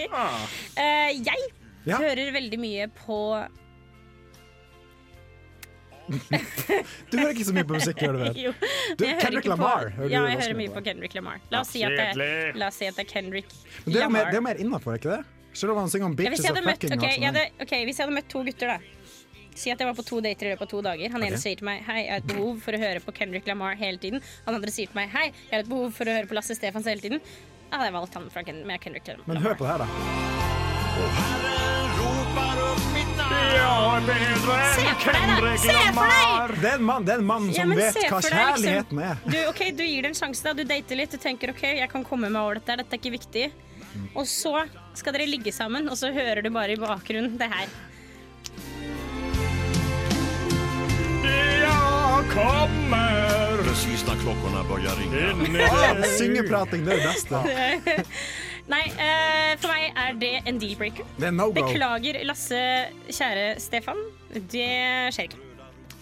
Eh, 0.77 1.09
jeg 1.27 1.97
hører 1.97 2.33
veldig 2.35 2.59
mye 2.61 2.89
på 3.07 3.21
Du 6.07 7.17
hører 7.19 7.33
ikke 7.35 7.47
så 7.49 7.55
mye 7.57 7.67
på 7.67 7.75
musikk, 7.79 8.01
gjør 8.05 8.17
du 8.17 8.21
vel? 8.25 8.37
Jo, 8.47 8.53
Du, 8.99 9.05
Kendrick 9.21 9.49
Lamar. 9.51 9.89
På, 9.97 10.09
ja, 10.11 10.21
jeg 10.31 10.39
hører 10.43 10.57
mye 10.61 10.73
på? 10.77 10.83
Kendrick 10.87 11.15
Lamar. 11.19 11.41
La 11.51 11.63
oss 11.65 11.73
si 11.75 11.83
at 11.87 11.97
det, 11.97 12.29
la 12.59 12.69
oss 12.71 12.79
si 12.81 12.87
at 12.89 12.95
det 12.99 13.07
er 13.07 13.11
Kendrick 13.11 13.49
Men 13.85 13.93
det 13.93 14.01
er 14.01 14.05
jo 14.05 14.11
mer, 14.15 14.27
Lamar. 14.27 14.31
det 14.33 14.39
er 14.41 14.45
mer 14.51 14.61
innafor, 14.67 14.99
ikke 15.01 15.11
det? 15.17 15.23
Selv 15.57 15.73
om 15.73 15.79
han 15.81 15.89
synger 15.91 16.07
om 16.11 16.15
bitches 16.19 16.45
ja, 16.45 16.51
og 16.53 16.57
hadde 16.59 16.67
møtt, 16.69 16.83
fucking 16.85 17.01
ok, 17.01 17.07
og 17.17 17.27
hadde, 17.31 17.45
ok, 17.65 17.75
hvis 17.89 17.97
jeg 17.99 18.05
hadde 18.07 18.17
møtt 18.19 18.29
to 18.35 18.43
gutter, 18.47 18.75
da. 18.77 18.79
Si 19.57 19.71
at 19.73 19.81
jeg 19.81 19.89
var 19.89 19.97
på 19.97 20.05
to 20.05 20.19
dater 20.21 20.45
i 20.47 20.51
løpet 20.53 20.67
av 20.67 20.71
to 20.75 20.81
dager. 20.85 21.09
Han 21.15 21.23
ene 21.25 21.39
sier 21.41 21.57
til 21.57 21.65
meg 21.65 21.81
Hei, 21.87 22.03
jeg 22.05 22.13
har 22.13 22.21
et 22.21 22.29
behov 22.29 22.59
for 22.61 22.77
å 22.77 22.81
høre 22.83 23.01
på 23.01 23.15
Kendrick 23.17 23.47
Lamar 23.49 23.73
hele 23.81 23.97
tiden. 24.03 24.21
Han 24.45 24.59
andre 24.59 24.75
sier 24.75 24.91
til 24.93 24.99
meg 25.01 25.09
Hei, 25.15 25.31
jeg 25.33 25.55
har 25.55 25.65
et 25.65 25.71
behov 25.73 25.95
for 25.97 26.05
å 26.05 26.13
høre 26.19 26.29
på 26.29 26.37
Lasse 26.37 26.53
Stefans 26.59 26.85
hele 26.93 27.01
tiden. 27.01 27.25
Da 27.71 27.81
hadde 27.81 27.89
jeg 27.89 27.97
valgt 27.97 28.21
han 28.21 28.29
fra 28.37 28.45
Ken 28.45 28.61
med 28.69 28.85
Kendrick 28.85 29.09
Lamar. 29.09 29.25
Men 29.33 29.41
hør 29.49 29.57
på 29.57 29.65
det 29.65 29.73
her, 29.73 29.81
da. 29.87 31.75
Se 33.57 34.85
for 35.03 35.13
deg, 35.17 35.31
da! 35.41 35.53
Se 35.57 35.77
for 35.97 36.11
deg! 36.13 36.61
Det 36.61 36.71
er 36.71 36.75
en 36.79 36.85
mann, 36.85 37.07
er 37.09 37.21
en 37.21 37.27
mann 37.27 37.47
Ja, 37.51 37.63
som 37.63 37.71
men 37.73 37.79
vet 37.81 37.95
se 37.97 38.07
hva 38.09 38.21
for 38.21 38.29
deg, 38.31 38.33
liksom- 38.33 38.65
kjærligheten 38.65 39.01
er. 39.11 39.17
Du, 39.25 39.39
okay, 39.51 39.71
du 39.73 39.83
gir 39.85 40.03
det 40.03 40.11
en 40.13 40.19
sjanse, 40.19 40.43
da. 40.45 40.53
Du 40.53 40.65
dater 40.65 40.97
litt, 40.97 41.11
du 41.11 41.19
tenker 41.19 41.51
OK, 41.55 41.63
jeg 41.81 41.91
kan 41.91 42.05
komme 42.05 42.29
meg 42.31 42.41
over 42.43 42.55
dette, 42.61 42.77
dette 42.83 42.93
er 42.95 43.01
ikke 43.01 43.15
viktig. 43.19 43.47
Og 44.15 44.27
så 44.29 44.67
skal 44.95 45.13
dere 45.17 45.27
ligge 45.29 45.53
sammen, 45.53 45.89
og 45.89 45.97
så 45.97 46.13
hører 46.13 46.43
du 46.43 46.51
bare 46.51 46.77
i 46.77 46.81
bakgrunnen 46.81 47.39
det 47.41 47.49
her. 47.53 47.67
Jeg 51.27 52.25
kommer 52.33 53.63
Precis 53.63 54.07
när 54.07 54.15
klockorna 54.15 54.65
börjar 54.65 54.95
ringa 54.97 55.59
Ja, 55.59 56.03
syngeprating, 56.19 56.85
det 56.85 56.93
er 56.93 56.97
det 56.97 57.05
beste. 57.05 57.37
Nei, 58.67 58.83
uh, 58.99 59.53
for 59.63 59.71
meg 59.71 59.99
er 60.03 60.17
det 60.19 60.33
en 60.51 60.57
deal-breaker. 60.59 61.07
Det 61.21 61.29
er 61.29 61.35
no. 61.35 61.51
Beklager, 61.55 62.19
Lasse, 62.27 62.63
kjære 63.07 63.45
Stefan. 63.63 64.01
Det 64.35 64.71
skjer 65.15 65.29
ikke. 65.29 65.43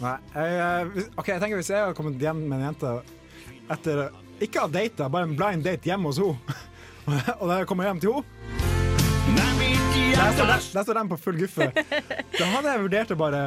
Nei, 0.01 0.15
jeg, 0.35 0.55
eh, 0.59 1.05
ok, 1.15 1.29
jeg 1.29 1.41
tenker 1.43 1.61
Hvis 1.61 1.69
jeg 1.71 1.79
har 1.79 1.93
kommet 1.95 2.19
hjem 2.19 2.41
med 2.51 2.59
en 2.59 2.65
jente 2.67 2.95
etter 3.71 4.01
ikke 4.43 4.59
å 4.59 4.67
ha 4.67 4.73
data, 4.75 5.07
bare 5.09 5.29
en 5.29 5.37
blind 5.39 5.63
date 5.65 5.87
hjemme 5.89 6.11
hos 6.11 6.19
henne, 6.19 6.57
og 7.41 7.45
da 7.49 7.61
jeg 7.61 7.69
kommer 7.71 7.87
hjem 7.89 8.01
til 8.03 8.17
henne 8.17 8.25
Der 10.15 10.83
står, 10.83 10.95
den- 10.99 11.09
på 11.09 11.17
full 11.21 11.39
guffe. 11.39 11.71
Da 12.39 12.49
hadde 12.51 12.73
jeg 12.73 12.83
vurdert 12.83 13.15
å 13.15 13.19
bare 13.19 13.43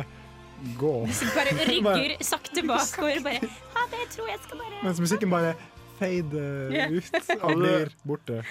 gå. 0.80 0.94
Bare 1.36 1.54
rygger 1.70 2.16
sakte 2.26 2.64
bakover. 2.66 3.20
Bare 3.26 3.52
ha 3.76 3.86
det 3.92 4.06
tror 4.16 4.32
jeg 4.32 4.40
skal 4.46 4.62
bare 4.64 4.84
Mens 4.84 5.02
musikken 5.04 5.34
bare 5.34 5.56
fader 6.00 6.72
Ja. 6.74 6.86
ut 6.90 7.12
og 7.42 7.54
blir 7.62 7.90
borte. 8.08 8.42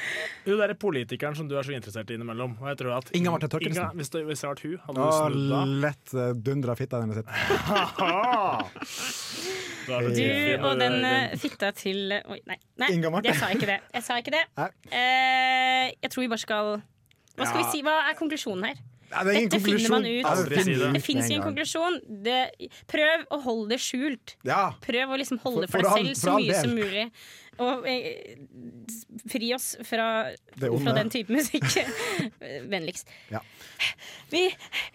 Hun 0.47 0.59
derre 0.61 0.75
politikeren 0.79 1.37
som 1.39 1.49
du 1.51 1.55
er 1.59 1.63
så 1.67 1.73
interessert 1.77 2.11
i 2.11 2.15
innimellom. 2.19 2.57
Og 2.61 2.69
jeg 2.73 2.79
tror 2.83 2.97
at 2.99 3.11
Inga 3.17 3.31
Marte 3.35 3.49
Thorkildsen. 3.53 3.83
Inga, 3.83 3.97
hvis, 4.01 4.11
det, 4.15 4.25
hvis 4.29 4.43
det 4.43 4.49
hadde 4.49 4.57
vært 4.57 4.67
hun, 4.67 4.79
hadde 4.87 4.97
du 4.97 5.03
Og 5.07 5.13
snudd 5.17 5.49
da? 5.51 5.61
lett 5.87 6.15
uh, 6.17 6.27
dundra 6.51 6.77
fitta 6.79 7.01
hennes 7.03 7.17
sitt. 7.23 7.29
Du 9.87 9.93
og 10.67 10.81
den 10.81 10.97
eh, 11.07 11.37
fitta 11.39 11.69
til 11.79 12.11
Oi, 12.17 12.41
nei. 12.51 12.57
nei 12.83 12.89
jeg 13.23 13.37
sa 13.39 13.53
ikke 13.55 13.69
det. 13.71 13.77
Jeg 13.95 14.03
sa 14.03 14.17
ikke 14.19 14.33
det. 14.35 14.43
Eh, 14.97 15.93
jeg 16.03 16.11
tror 16.11 16.25
vi 16.25 16.29
bare 16.33 16.43
skal 16.43 16.73
Hva 17.37 17.47
skal 17.47 17.61
Ja. 17.61 17.63
vi 17.63 17.71
si? 17.71 17.83
Hva 17.87 17.95
er 18.11 18.17
konklusjonen 18.19 18.65
her? 18.67 18.81
Nei, 19.11 19.23
det 19.25 19.33
er 19.33 19.39
ingen 19.39 19.51
Dette 19.53 19.63
finner 19.65 19.91
man 19.93 20.05
ut. 20.07 20.13
Det 20.19 20.31
Aldri 20.33 20.63
si 20.67 20.75
det. 20.75 20.93
Det 20.97 21.03
fins 21.05 21.23
med 21.23 21.31
jo 21.31 21.35
en 21.37 21.41
gang. 21.41 21.47
konklusjon. 21.49 21.99
Det, 22.27 22.39
prøv 22.91 23.27
å 23.31 23.41
holde 23.47 23.69
det 23.75 23.81
skjult. 23.85 24.37
Ja. 24.49 24.63
Prøv 24.83 25.15
å 25.15 25.19
liksom 25.21 25.39
holde 25.45 25.67
det 25.67 25.71
For- 25.71 25.87
for, 25.87 25.99
deg 26.03 26.17
selv 26.17 26.17
for 26.17 26.31
så 26.31 26.39
mye 26.39 26.53
del. 26.53 26.63
som 26.63 26.75
mulig. 26.75 27.05
Og 27.57 27.87
eh, 27.89 28.37
fri 29.33 29.55
oss 29.57 29.69
fra, 29.89 30.07
fra 30.61 30.93
den 30.99 31.09
type 31.15 31.33
musikk. 31.33 31.65
Vennligst. 32.73 33.09
Ja. 33.33 33.41
Vi 34.31 34.43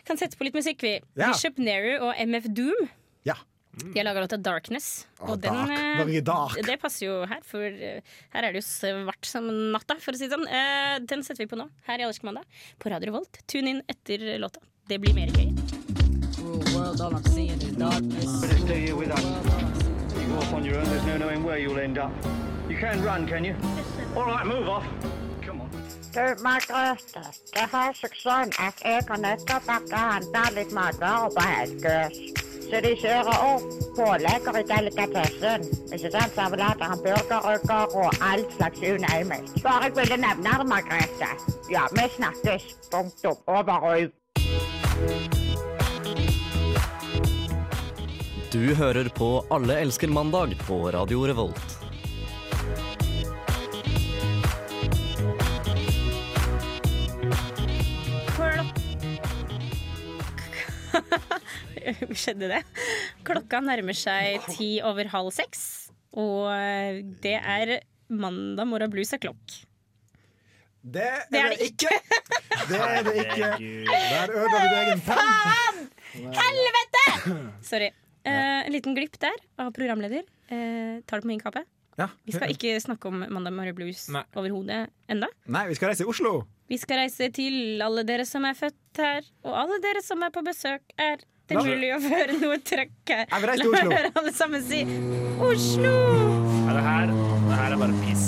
kan 0.06 0.20
sette 0.22 0.38
på 0.38 0.46
litt 0.46 0.54
musikk, 0.60 0.84
vi. 0.86 0.98
Ja. 1.18 1.32
Bishop 1.32 1.58
Nehru 1.58 1.96
og 2.10 2.14
MF 2.22 2.52
Doom. 2.54 2.90
De 3.72 3.94
har 4.00 4.04
laga 4.04 4.22
låta 4.22 4.38
'Darkness'. 4.38 5.06
Å, 5.20 5.32
Og 5.32 5.40
den, 5.42 5.54
dark. 5.54 6.10
eh, 6.10 6.22
dark. 6.24 6.58
det 6.66 6.78
passer 6.82 7.06
jo 7.06 7.26
her, 7.26 7.40
for 7.44 7.64
eh, 7.64 8.02
her 8.34 8.44
er 8.44 8.52
det 8.52 8.60
jo 8.62 8.68
svart 8.68 9.26
som 9.26 9.48
natta, 9.72 9.96
for 10.00 10.12
å 10.12 10.18
si 10.18 10.28
det 10.28 10.36
sånn. 10.36 10.48
Eh, 10.48 11.00
Den 11.00 11.24
setter 11.24 11.46
vi 11.46 11.48
på 11.48 11.56
nå, 11.58 11.70
her 11.88 12.00
i 12.00 12.04
Aldersk 12.04 12.24
mandag, 12.24 12.44
på 12.80 12.90
Radio 12.92 13.12
Revolt. 13.12 13.40
Tune 13.48 13.70
inn 13.70 13.82
etter 13.88 14.38
låta. 14.40 14.60
Det 14.88 15.00
blir 15.00 15.14
mer 15.14 15.28
gøy. 15.28 15.56
stay 18.60 18.80
here 18.86 18.96
with 18.96 19.12
us. 19.12 19.24
You 19.24 20.28
go 20.28 20.38
off 20.38 20.54
on 20.54 20.66
your 20.66 20.78
own, 20.78 20.86
there's 20.86 21.06
no 21.06 21.18
knowing 21.18 21.44
where 21.44 21.58
you'll 21.58 21.80
end 21.80 21.98
up. 21.98 22.12
You 22.70 22.78
can 22.78 23.02
run, 23.04 23.26
can 23.28 23.44
you? 23.46 23.56
All 24.16 24.26
right, 24.26 24.46
move 24.46 24.68
off. 24.68 24.86
Du, 26.14 26.20
Margrethe, 26.44 27.22
det 27.54 27.70
har 27.72 27.94
seg 27.96 28.12
sånn 28.20 28.50
at 28.60 28.82
jeg 28.84 29.06
har 29.08 29.18
nettopp 29.24 29.64
vært 29.64 29.94
og 29.94 30.02
handla 30.12 30.42
litt 30.58 30.74
matvarer 30.76 31.32
på 31.32 31.46
Helgøs. 31.48 32.41
Så 32.72 32.80
de 32.80 32.92
kjører 32.96 33.42
opp 33.44 33.64
pålegger 33.98 34.58
i 34.62 34.62
delikatessen. 34.70 35.66
Ikke 35.92 36.12
sant? 36.14 36.38
Servelater, 36.38 36.88
hamburgerrygger 36.94 37.98
og 38.00 38.22
all 38.24 38.46
slags 38.56 38.80
unøymelig. 38.80 39.60
Bare 39.66 39.90
jeg 39.90 39.98
ville 39.98 40.20
nevne 40.24 40.54
det, 40.62 40.68
Margrethe. 40.72 41.32
Ja, 41.74 41.84
vi 41.92 42.08
snakkes. 42.16 42.70
Punktum. 42.94 43.36
Over 43.48 43.78
og 43.90 44.02
ut. 44.06 44.14
Du 48.54 48.76
hører 48.76 49.12
på 49.16 49.30
Alle 49.52 49.80
elsker 49.84 50.08
mandag 50.08 50.56
på 50.68 50.80
Radio 50.96 51.28
Revolt. 51.28 51.81
Skjedde 62.22 62.52
det? 62.52 62.62
Klokka 63.28 63.62
nærmer 63.64 63.98
seg 63.98 64.46
ti 64.52 64.74
over 64.86 65.10
halv 65.14 65.32
seks, 65.36 65.64
og 66.18 66.52
eh, 66.54 67.02
det 67.24 67.38
er 67.40 67.78
mandag 68.12 68.68
morgen 68.68 68.92
blues 68.94 69.14
er 69.16 69.22
klokk. 69.24 69.60
Det 70.82 71.04
er 71.06 71.26
Det 71.30 71.40
er 71.40 71.50
det 71.54 71.68
ikke! 71.70 71.90
Det 72.70 72.80
er 72.82 73.04
det 73.06 73.16
ikke. 73.22 73.50
Der 73.86 74.32
ødela 74.34 74.62
du 74.62 74.78
egen 74.80 75.04
penn. 75.06 75.20
Faen! 75.20 75.84
Helvete! 76.40 77.04
Sorry. 77.72 77.92
Uh, 78.22 78.66
en 78.66 78.74
liten 78.74 78.98
glipp 78.98 79.18
der 79.22 79.38
av 79.62 79.70
programleder. 79.74 80.26
Uh, 80.50 81.02
tar 81.06 81.22
det 81.22 81.26
på 81.26 81.30
min 81.30 81.42
kappe. 81.42 81.64
Ja. 82.00 82.08
Vi 82.26 82.34
skal 82.34 82.54
ikke 82.54 82.80
snakke 82.82 83.10
om 83.12 83.22
Mandag 83.30 83.54
morgen 83.54 83.76
blues 83.78 84.08
overhodet 84.10 84.88
enda. 85.12 85.30
Nei, 85.46 85.68
vi 85.70 85.78
skal 85.78 85.92
reise 85.92 86.06
i 86.06 86.10
Oslo. 86.10 86.42
Vi 86.72 86.80
skal 86.82 87.04
reise 87.04 87.28
til 87.36 87.82
alle 87.84 88.06
dere 88.08 88.26
som 88.26 88.46
er 88.48 88.56
født 88.58 89.02
her, 89.04 89.28
og 89.46 89.58
alle 89.66 89.78
dere 89.84 90.02
som 90.06 90.24
er 90.24 90.34
på 90.34 90.44
besøk. 90.46 90.82
Er 90.98 91.22
det 91.50 91.58
er 91.58 91.68
mulig 91.68 91.90
å 91.96 92.00
høre 92.04 92.36
noe 92.40 92.58
trøkk 92.64 93.12
her? 93.12 93.26
Jeg 93.28 93.42
vil 93.44 93.50
reise 93.50 93.64
til 93.64 93.74
La 93.74 93.82
meg 93.84 93.98
høre 93.98 94.12
alle 94.22 94.34
sammen 94.36 94.64
si 94.64 94.82
Oslo! 95.42 95.92
Ja, 96.68 96.76
det, 96.78 96.84
her, 96.86 97.12
det 97.12 97.58
her 97.60 97.76
er 97.76 97.82
bare 97.82 97.98
piss. 98.06 98.28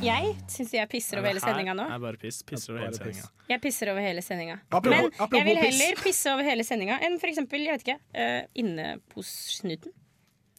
Jeg 0.00 0.30
syns 0.48 0.70
jeg 0.72 0.88
pisser 0.88 1.20
over 1.20 1.28
hele 1.28 1.42
sendinga 1.42 1.74
nå. 1.76 1.84
er 1.92 2.00
bare 2.00 2.20
piss. 2.20 2.38
Pisser 2.46 2.72
over 2.72 2.86
hele 2.86 2.96
sendinga. 2.96 3.26
Jeg 3.50 3.62
pisser 3.64 3.90
over 3.92 4.04
hele 4.06 4.22
sendinga. 4.24 4.56
Men 4.86 5.10
jeg 5.10 5.46
vil 5.48 5.60
heller 5.60 6.00
pisse 6.00 6.32
over 6.32 6.46
hele 6.46 6.64
sendinga 6.64 6.96
enn 7.04 7.18
for 7.20 7.32
eksempel, 7.32 7.66
jeg 7.66 7.76
vet 7.76 7.84
ikke, 7.88 7.98
uh, 8.16 9.26
snuten 9.26 9.92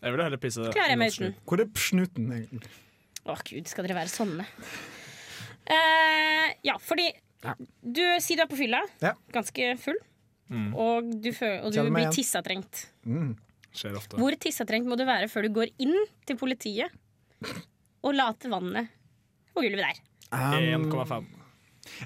Jeg 0.01 0.13
vil 0.15 0.23
heller 0.27 0.41
pisse 0.41 0.67
Klarer 0.75 0.93
jeg 0.93 1.01
meg 1.01 1.15
uten. 1.15 1.35
Hvor 1.47 1.63
er 1.63 1.71
snuten, 1.87 2.29
egentlig? 2.37 2.71
Å 3.25 3.37
gud, 3.45 3.67
skal 3.69 3.85
dere 3.87 3.97
være 4.01 4.13
sånne? 4.13 4.45
Uh, 5.69 6.47
ja, 6.65 6.77
fordi 6.81 7.09
du 7.81 8.03
sier 8.21 8.37
du 8.37 8.45
er 8.45 8.49
på 8.49 8.59
fylla, 8.59 8.81
Ja. 9.01 9.15
ganske 9.33 9.73
full, 9.81 9.97
Mm. 10.51 10.71
og 10.75 11.11
du, 11.23 11.31
føler, 11.31 11.61
og 11.63 11.71
du 11.71 11.93
blir 11.95 12.11
tissatrengt. 12.11 12.85
Mm. 13.07 13.33
Skjer 13.71 13.95
ofte. 13.95 14.19
Hvor 14.19 14.35
tissatrengt 14.35 14.89
må 14.89 14.97
du 14.99 15.05
være 15.07 15.29
før 15.31 15.47
du 15.47 15.53
går 15.55 15.71
inn 15.79 15.95
til 16.27 16.39
politiet 16.39 16.91
og 18.03 18.15
later 18.17 18.51
vannet 18.51 18.91
på 19.55 19.63
gulvet 19.63 19.85
der? 19.85 20.01
Um, 20.31 20.89
1,5. 20.91 21.29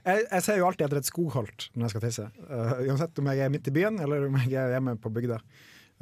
Jeg, 0.05 0.25
jeg 0.29 0.43
ser 0.45 0.59
jo 0.59 0.67
alltid 0.67 0.85
etter 0.87 1.01
et 1.01 1.09
skogholt 1.09 1.69
når 1.73 1.87
jeg 1.87 1.95
skal 1.95 2.03
tisse. 2.05 2.27
Uh, 2.45 2.75
uansett 2.85 3.21
om 3.21 3.31
jeg 3.31 3.45
er 3.45 3.53
midt 3.53 3.71
i 3.71 3.73
byen 3.75 3.97
eller 4.01 4.27
om 4.29 4.37
jeg 4.43 4.53
er 4.61 4.75
hjemme 4.77 4.95
på 5.01 5.11
bygda. 5.17 5.41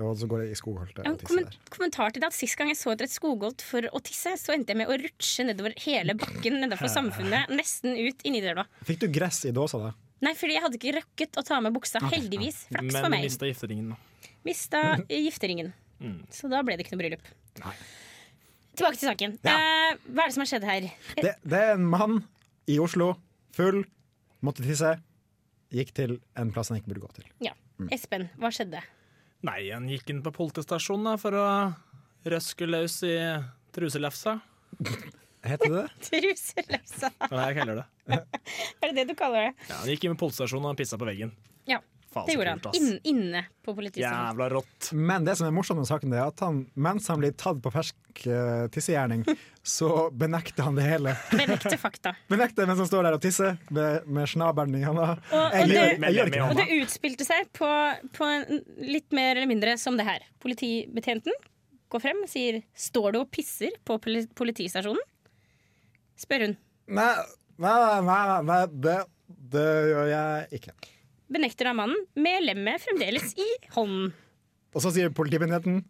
Og 0.01 0.15
så 0.17 0.25
går 0.25 0.41
jeg 0.41 0.55
i 0.55 0.57
skogholtet 0.57 1.05
og 1.05 1.19
tisser 1.21 1.43
der. 1.45 1.57
kommentar 1.69 2.13
til 2.13 2.23
det 2.23 2.31
at 2.31 2.33
Sist 2.33 2.57
gang 2.57 2.71
jeg 2.71 2.79
så 2.79 2.95
etter 2.95 3.05
et 3.05 3.13
skogholt 3.13 3.61
for 3.61 3.85
å 3.93 3.99
tisse, 4.01 4.31
så 4.41 4.55
endte 4.55 4.73
jeg 4.73 4.79
med 4.81 4.89
å 4.89 4.97
rutsje 4.97 5.45
nedover 5.45 5.75
hele 5.85 6.15
bakken 6.17 6.57
nedover 6.63 6.89
Samfunnet, 6.97 7.51
nesten 7.53 7.93
ut 7.93 8.25
i 8.25 8.33
Nidelva. 8.33 8.65
Fikk 8.87 9.03
du 9.05 9.11
gress 9.13 9.43
i 9.45 9.53
dåsa 9.53 9.83
da? 9.83 9.91
Nei, 10.23 10.33
fordi 10.39 10.55
jeg 10.55 10.63
hadde 10.63 10.79
ikke 10.79 10.93
røkket 10.99 11.39
å 11.39 11.43
ta 11.45 11.59
med 11.63 11.75
buksa. 11.75 11.99
okay, 11.99 12.21
Heldigvis. 12.21 12.63
Flaks 12.69 12.85
Men 12.87 12.95
for 12.95 13.09
du 13.09 13.15
Men 13.15 13.25
mista 13.27 13.49
gifteringen, 13.49 13.89
da. 13.93 14.29
Mista 14.47 14.83
gifteringen. 15.09 15.73
Mm. 16.03 16.19
Så 16.33 16.49
da 16.51 16.61
ble 16.65 16.77
det 16.77 16.85
ikke 16.85 16.95
noe 16.95 17.03
bryllup. 17.03 17.27
Tilbake 18.73 18.97
til 18.99 19.09
saken. 19.09 19.35
Eh, 19.43 19.97
hva 20.09 20.25
er 20.25 20.31
det 20.31 20.35
som 20.35 20.43
har 20.43 20.49
skjedd 20.49 20.67
her? 20.67 20.87
Det, 21.19 21.35
det 21.43 21.59
er 21.59 21.75
en 21.75 21.85
mann 21.87 22.21
i 22.71 22.79
Oslo, 22.81 23.13
full, 23.55 23.83
måtte 24.45 24.65
tisse. 24.65 24.95
Gikk 25.73 25.93
til 25.97 26.17
en 26.39 26.53
plass 26.53 26.71
han 26.71 26.79
ikke 26.79 26.93
burde 26.93 27.05
gå 27.05 27.11
til. 27.19 27.27
Ja. 27.49 27.55
Espen, 27.93 28.29
hva 28.39 28.51
skjedde? 28.53 28.83
Nei, 29.43 29.59
han 29.73 29.89
gikk 29.91 30.13
inn 30.13 30.21
på 30.23 30.31
politistasjonen 30.35 31.09
da, 31.11 31.17
for 31.19 31.35
å 31.35 31.47
røske 32.31 32.69
løs 32.69 33.01
i 33.07 33.17
truselefsa. 33.75 34.37
Heter 35.43 35.69
det 35.73 35.81
det? 35.83 35.87
Er 36.13 37.33
det 37.35 37.47
jeg 37.47 37.57
kaller 37.57 37.81
det. 37.81 37.87
Er 38.83 38.91
det 38.91 38.93
det 39.01 39.07
du 39.11 39.15
kaller 39.19 39.49
det? 39.49 39.55
Ja, 39.69 39.79
han 39.81 39.89
gikk 39.91 40.05
inn 40.07 40.15
på 40.15 40.25
politistasjonen 40.27 40.71
og 40.71 40.77
pissa 40.79 40.99
på 40.99 41.07
veggen. 41.09 41.33
Ja, 41.69 41.79
Faen, 42.13 42.27
det 42.29 42.35
gjorde 42.37 42.51
han. 42.53 42.61
kult. 42.63 42.77
Inn, 42.79 42.93
inne 43.09 43.41
på 43.65 43.73
politistasjonen. 43.75 44.29
Jævla 44.29 44.47
rått. 44.53 44.89
Men 44.95 45.25
det 45.27 45.35
som 45.39 45.47
er 45.49 45.53
morsomt 45.55 45.81
med 45.81 45.89
saken, 45.89 46.11
det 46.13 46.19
er 46.21 46.29
at 46.31 46.43
han, 46.45 46.59
mens 46.87 47.07
han 47.11 47.19
blir 47.23 47.33
tatt 47.39 47.59
på 47.63 47.71
fersk 47.73 48.23
uh, 48.29 48.67
tissegjerning, 48.71 49.23
så 49.75 49.89
benekter 50.15 50.67
han 50.67 50.77
det 50.79 50.85
hele. 50.87 51.15
Benekter 51.33 51.75
fakta. 51.81 52.13
Benekter 52.31 52.69
mens 52.69 52.83
han 52.83 52.89
står 52.91 53.07
der 53.09 53.17
og 53.17 53.23
tisser 53.25 53.57
med, 53.73 54.05
med 54.07 54.29
snabelen 54.31 54.77
i 54.79 54.83
hånda. 54.87 55.07
Og, 55.17 55.39
og, 55.41 55.57
Jeg 55.59 55.71
det, 55.73 55.79
jeg 56.07 56.19
gjør 56.19 56.31
ikke 56.33 56.43
og 56.47 56.59
det. 56.61 56.67
det 56.69 56.81
utspilte 56.85 57.27
seg 57.27 57.49
på, 57.57 57.71
på 58.19 58.29
en, 58.29 58.61
litt 58.93 59.09
mer 59.15 59.33
eller 59.39 59.49
mindre 59.51 59.75
som 59.81 59.97
det 59.99 60.05
her. 60.07 60.23
Politibetjenten 60.43 61.35
går 61.93 62.01
frem 62.01 62.23
og 62.25 62.29
sier 62.31 62.61
'Står 62.73 63.11
du 63.13 63.19
og 63.21 63.27
pisser 63.29 63.73
på 63.85 63.99
poli- 64.01 64.29
politistasjonen?' 64.33 65.09
Spør 66.19 66.47
hun. 66.47 66.55
Nei, 66.93 67.11
nei, 67.61 67.77
nei, 68.05 68.23
nei, 68.49 68.61
det, 68.85 68.97
det 69.53 69.67
gjør 69.91 70.09
jeg 70.11 70.59
ikke. 70.59 70.75
Benekter 71.33 71.71
av 71.71 71.77
mannen 71.79 72.03
med 72.19 72.45
lemmet 72.45 72.83
fremdeles 72.83 73.33
i 73.39 73.47
hånden. 73.73 74.11
Og 74.73 74.81
så 74.83 74.91
sier 74.93 75.13
politimyndigheten 75.13 75.83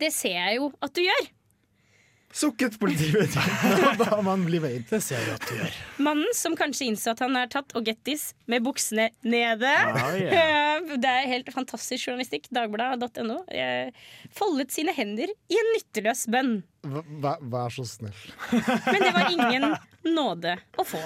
Det 0.00 0.08
ser 0.14 0.36
jeg 0.36 0.58
jo 0.60 0.70
at 0.80 0.94
du 0.96 1.02
gjør. 1.04 1.28
Sukket 2.32 2.76
politimyndigheten. 2.78 3.98
Da 3.98 4.20
man 4.22 4.44
blir 4.46 4.62
veid. 4.62 4.84
Det 4.90 5.00
ser 5.02 5.18
vi 5.26 5.32
at 5.34 5.46
du 5.48 5.56
gjør. 5.58 5.78
Mannen 6.06 6.34
som 6.36 6.54
kanskje 6.58 6.86
innså 6.86 7.10
at 7.14 7.22
han 7.24 7.34
er 7.36 7.50
tatt 7.50 7.74
og 7.78 7.86
gettis 7.88 8.28
med 8.50 8.62
buksene 8.66 9.08
nede. 9.26 9.70
Ah, 9.70 10.14
yeah. 10.14 10.84
Det 11.02 11.10
er 11.10 11.26
helt 11.30 11.50
fantastisk 11.54 12.06
journalistikk. 12.08 12.46
Dagbladet.no. 12.54 13.40
eh, 13.50 13.90
Foldet 14.36 14.70
sine 14.74 14.94
hender 14.94 15.32
i 15.50 15.58
en 15.58 15.72
nytteløs 15.74 16.26
bønn. 16.30 16.60
Vær, 16.86 17.42
vær 17.42 17.74
så 17.74 17.84
snill. 17.88 18.22
Men 18.92 19.02
det 19.02 19.10
var 19.16 19.34
ingen 19.34 19.66
nåde 20.14 20.54
å 20.78 20.86
få. 20.86 21.02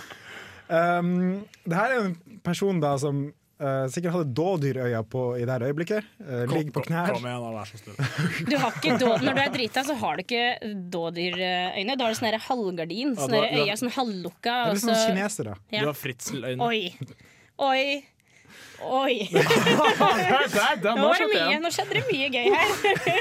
Um, 0.68 1.42
det 1.64 1.76
her 1.76 1.92
er 1.96 2.04
en 2.06 2.14
person 2.44 2.78
da 2.84 2.94
som 3.00 3.26
uh, 3.64 3.86
sikkert 3.92 4.14
hadde 4.18 4.34
dådyrøya 4.36 5.00
på 5.10 5.22
i 5.40 5.42
det 5.46 5.54
her 5.56 5.64
øyeblikket. 5.70 6.08
Uh, 6.20 6.44
Kom- 6.50 6.70
på 6.76 6.84
knær. 6.86 7.10
Kom 7.16 7.24
igjen, 7.26 7.48
vær 7.56 7.70
så 7.72 7.80
snill. 7.80 7.98
Du 8.52 8.56
har 8.60 8.76
ikke 8.78 8.96
då, 9.00 9.10
når 9.24 9.38
du 9.38 9.42
er 9.46 9.52
drita, 9.56 9.84
så 9.88 9.96
har 10.04 10.16
du 10.20 10.24
ikke 10.26 10.46
dådyrøyne. 10.94 11.96
Da 11.98 12.06
har 12.06 12.14
du 12.14 12.18
sånn 12.20 12.32
halvgardin. 12.48 13.14
halvgardin. 13.18 13.60
Ja, 13.64 13.64
øyne 13.72 13.78
sånn 13.80 13.94
halvlukka. 13.98 14.54
Det 14.54 14.72
er 14.72 14.74
litt 14.78 14.84
sånn 14.86 14.98
så- 15.00 15.06
kinesere. 15.12 15.56
Ja. 15.74 15.80
Du 15.80 15.92
har 15.92 15.96
fritzeløyne. 15.98 16.60
Oi. 16.60 16.82
Oi. 17.64 17.86
Oi. 18.84 19.14
Der, 19.32 20.76
der, 20.82 20.96
Nå, 20.98 21.06
nå 21.06 21.12
det 21.16 21.28
mye, 21.30 21.58
nå 21.62 21.70
skjedde 21.72 21.94
det 21.96 22.02
mye 22.10 22.28
gøy 22.34 22.48
her. 22.52 22.68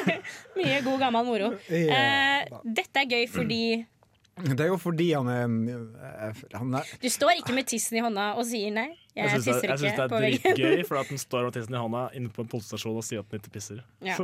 mye 0.57 0.79
god 0.85 0.99
gammel 1.05 1.25
moro. 1.27 1.49
Eh, 1.69 2.49
dette 2.65 3.03
er 3.03 3.09
gøy 3.09 3.27
fordi 3.31 3.61
Det 4.33 4.59
er 4.65 4.71
jo 4.71 4.79
fordi 4.81 5.11
han 5.13 5.27
er 5.29 6.33
han 6.57 6.73
er, 6.79 6.87
du 7.03 7.05
står 7.13 7.37
ikke 7.43 7.53
med 7.53 7.67
tissen 7.69 7.99
i 7.99 8.01
hånda 8.01 8.31
og 8.39 8.47
sier 8.49 8.73
nei. 8.73 8.87
Jeg, 9.13 9.29
Jeg 9.29 9.43
syns 9.45 9.61
det, 9.61 9.91
er 9.93 10.09
dritgøy, 10.09 10.81
for 10.89 10.97
at 11.03 11.11
den 11.13 11.21
står 11.21 11.45
med 11.45 11.53
tissen 11.59 11.75
i 11.77 11.81
hånda 11.83 12.07
inne 12.17 12.33
på 12.33 12.41
en 12.41 12.49
politistasjon 12.49 12.97
og 12.97 13.05
sier 13.05 13.21
at 13.21 13.29
den 13.29 13.43
ikke 13.43 13.53
pisser. 13.59 13.83
Ja. 14.01 14.17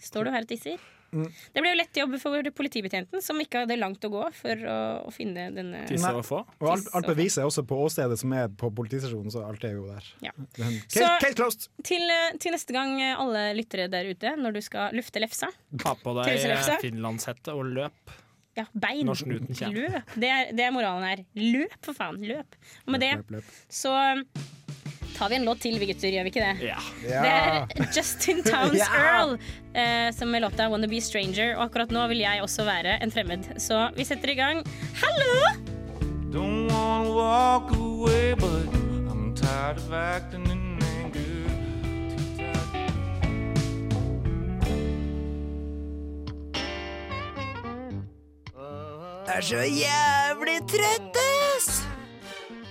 Står 0.00 0.24
du 0.24 0.32
her 0.32 0.46
og 0.46 0.48
tisser? 0.48 0.80
Mm. 1.12 1.26
Det 1.52 1.60
ble 1.60 1.74
jo 1.74 1.76
lett 1.76 1.98
jobb 2.00 2.14
for 2.22 2.46
politibetjenten, 2.56 3.20
som 3.20 3.36
ikke 3.44 3.66
hadde 3.66 3.76
langt 3.76 4.00
å 4.08 4.08
gå 4.14 4.22
for 4.32 4.62
å, 4.64 4.76
å 5.04 5.10
finne 5.12 5.50
denne 5.52 5.82
Tisse 5.90 6.08
og 6.08 6.24
få. 6.24 6.38
Og 6.62 6.70
alt, 6.72 6.88
alt 6.96 7.10
beviset 7.10 7.42
er 7.42 7.50
også 7.50 7.66
på 7.68 7.76
åstedet 7.84 8.16
som 8.22 8.32
er 8.32 8.48
på 8.48 8.70
politistasjonen, 8.72 9.28
så 9.34 9.42
alt 9.44 9.66
er 9.68 9.74
jo 9.76 9.84
der. 9.90 10.08
Ja. 10.24 10.32
Den- 10.56 10.78
Så- 10.86 11.04
Case, 11.04 11.20
case 11.26 11.36
closed! 11.36 11.68
Til, 11.84 12.08
til 12.40 12.56
neste 12.56 12.72
gang, 12.72 12.96
alle 13.12 13.44
lyttere 13.60 13.90
der 13.92 14.08
ute, 14.08 14.32
når 14.40 14.56
du 14.56 14.62
skal 14.64 14.96
lufte 14.96 15.20
lefsa 15.20 15.52
Ta 15.84 15.92
på 16.00 16.16
deg 16.22 16.80
finlandshette 16.80 17.52
og 17.52 17.68
løp. 17.76 18.16
Ja, 18.56 18.66
bein. 18.76 19.06
Når 19.08 19.14
snuten 19.22 19.54
kommer. 19.56 19.86
Løp. 19.94 20.10
Det 20.20 20.28
er, 20.28 20.50
det 20.52 20.64
er 20.66 20.72
moralen 20.74 21.06
her. 21.08 21.22
Løp, 21.40 21.76
for 21.84 21.96
faen. 21.96 22.18
Løp. 22.28 22.56
Og 22.86 22.92
med 22.92 23.00
det 23.00 23.12
Løp, 23.16 23.30
løp. 23.38 23.44
så 23.72 23.94
tar 25.16 25.28
vi 25.32 25.36
en 25.38 25.44
låt 25.46 25.60
til, 25.64 25.78
vi 25.80 25.86
gutter, 25.88 26.08
gjør 26.12 26.26
vi 26.26 26.32
ikke 26.32 26.44
det? 26.44 26.68
Ja. 26.68 26.78
Det 27.04 27.32
er 27.32 27.88
Justin 27.96 28.42
Towns 28.44 28.76
Ja. 28.82 28.88
Earl 28.98 29.34
eh, 29.74 30.08
som 30.16 30.28
med 30.32 30.42
låta 30.44 30.68
'Wanna 30.68 30.88
Be 30.88 31.00
Stranger'. 31.00 31.54
Og 31.56 31.64
akkurat 31.68 31.90
nå 31.92 32.06
vil 32.08 32.18
jeg 32.24 32.42
også 32.42 32.64
være 32.64 32.98
en 33.02 33.10
fremmed. 33.10 33.48
Så 33.60 33.88
vi 33.96 34.04
setter 34.04 34.28
i 34.32 34.34
gang. 34.34 34.64
Hallo! 35.00 35.32
Don't 36.32 36.68
wanna 36.72 37.10
walk 37.12 37.72
away, 37.76 38.34
but 38.34 38.68
I'm 39.12 39.34
tired 39.36 39.76
of 39.78 39.92
acting 39.92 40.46
in 40.50 40.71
er 49.32 49.40
så 49.40 49.62
jævlig 49.64 50.58
trøtt, 50.68 51.16
ass! 51.56 51.68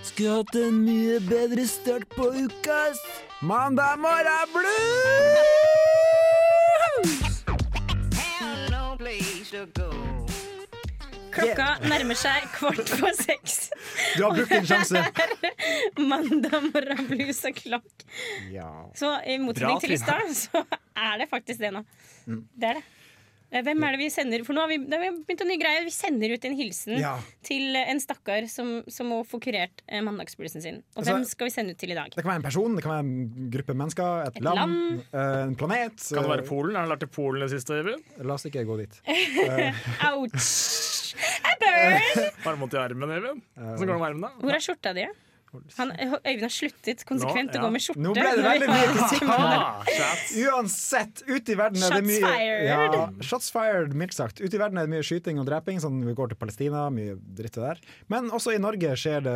Skulle 0.05 0.41
hatt 0.41 0.57
en 0.59 0.77
mye 0.85 1.17
bedre 1.25 1.65
start 1.65 2.05
på 2.13 2.27
uka, 2.35 2.75
ass. 2.91 3.01
Mandag 3.41 3.97
morgen 4.03 4.53
blues! 4.53 5.71
Klokka 11.31 11.67
nærmer 11.87 12.17
seg 12.19 12.45
kvart 12.53 12.91
på 12.99 13.09
seks. 13.15 13.57
Du 14.17 14.25
har 14.25 14.35
brukt 14.35 14.51
din 14.51 14.67
sjanse. 14.67 15.01
Mandag 16.11 16.69
morgen 16.69 17.05
blues 17.09 17.41
og 17.47 17.57
klokk. 17.57 18.07
Ja. 18.53 18.69
Så 18.99 19.15
i 19.25 19.39
motsetning 19.41 19.81
til 19.81 19.95
i 19.95 20.01
stad, 20.01 20.33
så 20.37 20.65
er 20.93 21.21
det 21.23 21.31
faktisk 21.31 21.63
det 21.63 21.71
nå. 21.73 21.85
Mm. 22.27 22.43
Det 22.53 22.73
er 22.75 22.81
det. 22.81 22.89
Eh, 23.51 23.61
Hvem 23.67 23.83
er 23.83 23.91
det 23.91 23.99
vi 23.99 24.07
sender? 24.13 24.43
For 24.47 24.55
nå 24.55 24.61
har 24.63 24.69
vi, 24.71 24.77
det 24.87 24.95
har 24.95 25.01
vi 25.03 25.23
begynt 25.27 25.41
en 25.43 25.49
ny 25.51 25.57
greie. 25.59 25.81
Vi 25.83 25.91
sender 25.91 26.31
ut 26.33 26.45
en 26.47 26.53
hilsen 26.55 26.97
Ja. 27.01 27.17
til 27.43 27.75
en 27.75 27.99
stakkar 27.99 28.47
som, 28.49 28.81
som 28.87 29.09
må 29.11 29.17
få 29.27 29.41
kurert 29.43 29.83
mandagspulsen 29.91 30.61
sin. 30.63 30.75
Og 30.95 31.01
Altså- 31.03 31.13
hvem 31.17 31.25
skal 31.27 31.45
vi 31.49 31.51
sende 31.51 31.71
ut 31.75 31.77
til 31.77 31.91
i 31.91 31.97
dag? 31.97 32.11
Det 32.15 32.23
kan 32.23 32.31
være 32.31 32.39
en 32.39 32.47
person, 32.47 32.75
det 32.75 32.83
kan 32.83 32.91
være 32.91 33.05
en 33.05 33.49
gruppe 33.51 33.73
mennesker, 33.75 34.27
et, 34.27 34.37
Et 34.37 34.43
land, 34.43 34.55
land. 34.55 35.01
eh, 35.13 35.43
en 35.49 35.55
planet. 35.55 35.97
Kan 36.13 36.23
det 36.23 36.31
være 36.31 36.47
Polen? 36.47 36.75
Har 36.75 36.85
du 36.87 36.91
lært 36.93 36.99
til 37.03 37.07
Polen 37.11 37.41
det 37.41 37.49
siste? 37.51 37.73
Øyvind? 37.81 38.03
La 38.23 38.33
oss 38.39 38.45
ikke 38.45 38.63
gå 38.65 38.77
dit. 38.79 39.01
Ouch! 40.11 41.15
Jeg 41.15 41.57
burn! 41.59 42.55
Du 42.55 42.55
vondt 42.61 42.73
i 42.73 42.77
armen, 42.77 43.09
Øyvind? 43.17 43.41
Hvordan 43.57 43.87
går 43.87 43.93
det 43.93 43.99
med 43.99 44.09
armene? 44.13 44.29
Hvor 44.39 44.55
er 44.55 44.63
skjorta 44.63 44.93
di? 44.95 45.05
Han, 45.77 45.91
Øyvind 45.91 46.41
har 46.47 46.53
sluttet 46.53 47.03
konsekvent 47.05 47.51
Nå, 47.51 47.57
ja. 47.57 47.59
å 47.59 47.65
gå 47.65 47.71
med 47.75 47.81
skjorte. 47.83 47.99
Nå 48.05 48.13
ble 48.15 48.29
det 48.37 48.43
veldig 48.45 48.67
mye 48.71 48.87
kritikk. 48.91 49.25
diskusjoner. 49.25 50.51
Uansett, 50.51 51.23
ute 51.27 51.51
i 51.51 51.55
verden 51.59 51.83
er 51.83 51.89
det 51.91 51.99
Shots 51.99 52.07
mye 52.07 52.21
fired. 52.23 52.63
Ja, 52.69 53.03
shots 53.25 53.49
fired, 53.51 53.95
mildt 53.97 54.15
sagt. 54.15 54.39
Ute 54.41 54.55
i 54.55 54.61
verden 54.61 54.79
er 54.79 54.87
det 54.87 54.93
mye 54.93 55.03
skyting 55.05 55.41
og 55.41 55.47
dreping, 55.49 55.81
sånn 55.83 55.99
vi 56.07 56.13
går 56.17 56.31
til 56.33 56.39
Palestina, 56.41 56.85
mye 56.93 57.17
dritt 57.37 57.59
der. 57.59 57.81
Men 58.11 58.29
også 58.31 58.55
i 58.55 58.61
Norge 58.63 58.93
skjer 58.99 59.25
det 59.27 59.35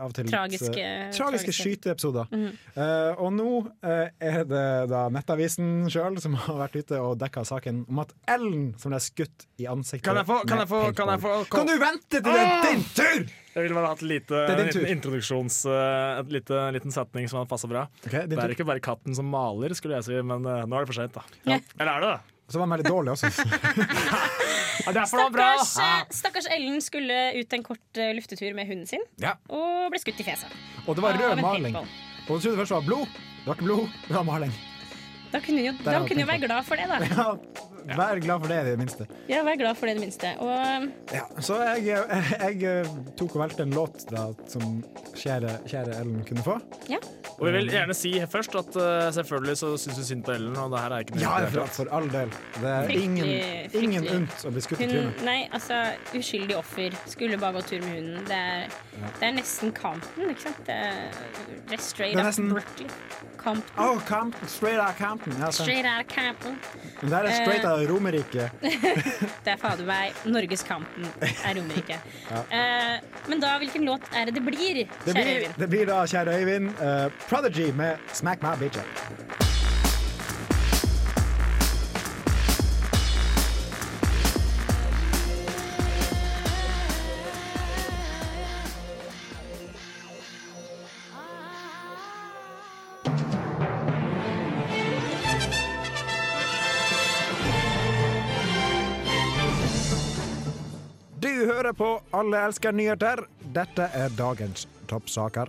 av 0.00 0.08
og 0.08 0.14
til 0.16 0.30
Tragiske- 0.30 0.70
eh, 0.80 1.10
tragiske 1.12 1.18
tragiske. 1.20 1.56
skyteepisoder. 1.60 2.26
-hmm. 2.32 2.52
uh, 2.76 3.20
og 3.22 3.32
nå 3.32 3.50
uh, 3.84 4.08
er 4.20 4.44
det 4.44 4.88
da 4.90 5.08
Nettavisen 5.10 5.90
sjøl 5.90 6.20
som 6.20 6.34
har 6.34 6.56
vært 6.68 6.76
ute 6.76 7.00
og 7.00 7.18
dekka 7.18 7.44
saken 7.44 7.84
om 7.88 7.98
at 7.98 8.12
Ellen, 8.28 8.74
som 8.78 8.90
ble 8.90 9.00
skutt 9.00 9.46
i 9.58 9.66
ansiktet 9.66 10.04
Kan 10.04 10.16
jeg 10.16 10.26
få- 10.26 10.46
kan 10.46 10.58
jeg 10.58 10.68
få- 10.68 10.92
kan 10.94 11.08
jeg 11.08 11.20
få- 11.20 11.44
Kan 11.50 11.66
du 11.66 11.78
vente 11.78 12.08
til 12.10 12.22
det 12.22 12.40
er 12.40 12.62
din 12.70 12.84
tur?! 12.94 13.26
Jeg 13.50 13.64
ville 13.66 13.74
bare 13.74 13.90
hatt 13.90 14.02
lite, 14.06 14.40
en 14.46 14.60
liten 14.62 14.86
introduksjons... 14.94 15.62
En 15.66 16.20
Et 16.24 16.34
lite, 16.36 16.58
liten 16.76 16.94
setning 16.94 17.26
som 17.30 17.40
hadde 17.40 17.50
passa 17.50 17.70
bra. 17.70 17.86
Okay, 18.06 18.28
det 18.30 18.38
er 18.38 18.54
ikke 18.54 18.66
bare 18.68 18.82
katten 18.84 19.16
som 19.16 19.26
maler, 19.30 19.74
skulle 19.74 19.98
jeg 19.98 20.06
si, 20.06 20.20
men 20.22 20.46
eh, 20.46 20.66
nå 20.68 20.78
er 20.78 20.86
det 20.86 20.92
for 20.92 21.00
seint, 21.00 21.16
da. 21.16 21.24
Eller 21.50 21.92
er 21.96 22.04
det 22.04 22.12
det? 22.12 22.36
Så 22.50 22.58
var 22.58 22.66
den 22.66 22.74
veldig 22.78 22.90
dårlig 22.90 23.12
også. 23.14 23.30
Ja, 24.80 24.92
bra! 24.94 25.04
Stakkars, 25.06 25.76
eh, 25.78 26.06
stakkars 26.10 26.46
Ellen 26.50 26.80
skulle 26.82 27.16
ut 27.36 27.52
en 27.52 27.62
kort 27.62 27.98
eh, 28.00 28.14
luftetur 28.16 28.54
med 28.56 28.66
hunden 28.70 28.86
sin 28.88 29.02
Ja. 29.20 29.34
og 29.52 29.90
ble 29.92 30.00
skutt 30.00 30.20
i 30.22 30.26
fjeset. 30.26 30.54
Og 30.86 30.96
det 30.96 31.04
var 31.04 31.18
rød 31.20 31.42
maling. 31.42 31.76
Og 31.76 31.86
du 32.30 32.40
trodde 32.40 32.56
først 32.62 32.72
det 32.72 32.78
var 32.78 32.86
blod. 32.86 33.06
Det 33.10 33.46
var 33.46 33.58
ikke 33.58 33.68
blod, 33.68 33.98
det 34.06 34.16
var 34.16 34.26
maling. 34.28 34.54
Da 35.30 35.38
kunne 35.44 35.62
hun 35.62 35.68
jo, 35.84 36.06
kunne 36.08 36.24
jo 36.24 36.26
være 36.26 36.42
glad 36.46 36.66
for 36.66 36.80
det, 36.80 36.88
da. 36.90 36.98
Ja, 37.06 37.26
vær 37.98 38.20
glad 38.22 38.40
for 38.40 38.48
det, 38.52 38.58
i 38.60 38.70
det 38.70 38.78
minste. 38.78 39.06
Ja, 39.28 39.42
vær 39.46 39.56
glad 39.60 39.74
for 39.78 39.86
det, 39.86 39.94
i 39.94 39.98
det 39.98 40.04
minste. 40.06 40.34
Og 40.38 40.88
Ja, 41.14 41.24
så 41.40 41.56
jeg, 41.62 41.86
jeg, 41.86 42.60
jeg 42.60 42.86
tok 43.18 43.34
og 43.36 43.42
valgte 43.46 43.62
en 43.66 43.74
låt 43.76 44.04
da, 44.10 44.28
som 44.50 44.82
kjære, 45.16 45.56
kjære 45.70 45.98
Ellen 46.00 46.22
kunne 46.28 46.42
få. 46.46 46.58
ja. 46.90 46.98
Og 47.40 47.46
vi 47.46 47.52
vil 47.54 47.70
gjerne 47.72 47.94
si 47.96 48.10
først 48.28 48.54
at 48.60 48.74
uh, 48.76 49.08
selvfølgelig 49.16 49.54
så 49.56 49.70
syns 49.80 49.98
vi 49.98 50.04
synd 50.10 50.24
på 50.26 50.34
Ellen, 50.36 50.56
og 50.60 50.74
det 50.74 50.80
her 50.84 50.92
er 50.92 51.04
ikke 51.06 51.14
noe 51.16 51.22
Ja, 51.24 51.46
for, 51.54 51.70
for 51.78 51.92
all 51.96 52.08
del. 52.12 52.32
Det 52.60 52.68
er 52.74 52.90
ingen, 52.92 53.24
fryktelig. 53.24 53.82
ingen 53.82 54.08
unt 54.18 54.44
å 54.44 54.52
bli 54.52 54.64
skutt 54.66 54.82
i 54.84 54.88
trynet. 54.90 55.24
Nei, 55.24 55.38
altså, 55.56 55.78
uskyldig 56.20 56.58
offer. 56.60 56.98
Skulle 57.08 57.38
bare 57.40 57.56
gå 57.56 57.64
tur 57.70 57.80
med 57.86 57.96
hunden. 57.96 58.28
Det 58.28 58.36
er, 58.36 58.76
det 59.20 59.30
er 59.30 59.34
nesten 59.40 59.72
Campton, 59.80 60.28
ikke 60.34 60.44
sant? 60.50 60.60
Det 60.68 60.76
er, 60.76 61.00
det 61.70 61.78
er 61.80 61.84
straight 61.88 62.14
Det 62.18 62.20
er 62.20 62.28
up 62.28 62.32
nesten- 62.34 62.54
Berkeley. 62.54 62.92
Compton. 63.40 63.78
Oh, 63.80 63.96
Campton. 64.04 64.48
straight 64.52 64.76
out 64.78 64.98
Campton. 64.98 65.32
Ja. 65.40 65.48
Straight 65.50 65.86
out 65.88 66.02
of 66.04 66.08
Compton. 66.12 66.58
Men 67.00 67.10
det 67.14 67.20
er 67.24 67.36
straight 67.38 67.64
Eh, 67.64 67.70
out 67.72 67.80
uh, 67.88 67.94
Romerike. 67.94 68.50
Det 69.44 69.52
er 69.54 69.56
fader 69.56 69.86
meg 69.88 70.12
Norges 70.28 70.60
Campton 70.68 71.06
er 71.24 71.56
Romerike. 71.56 71.96
Ja. 72.28 72.42
uh, 72.52 73.22
men 73.32 73.40
da, 73.40 73.54
hvilken 73.62 73.86
låt 73.88 74.04
er 74.12 74.28
det 74.28 74.34
det 74.36 74.42
blir, 74.44 74.82
kjære 75.06 75.24
Øyvind? 75.24 75.56
det 75.62 75.68
blir 75.72 75.88
da, 75.88 76.02
kjære 76.12 76.34
Øyvind, 76.42 76.68
eh, 76.84 77.06
Prodigy 77.30 77.72
med 77.72 77.96
'Smack 78.12 78.42
My 78.42 78.48
Bitch 78.58 78.78
Up'. 78.78 78.86
På 101.76 102.00
Alle 102.10 102.38
elsker 102.44 102.72
nyheter. 102.72 103.22
Dette 103.54 103.82
er 103.94 104.08
dagens 104.18 104.68
toppsaker. 104.88 105.48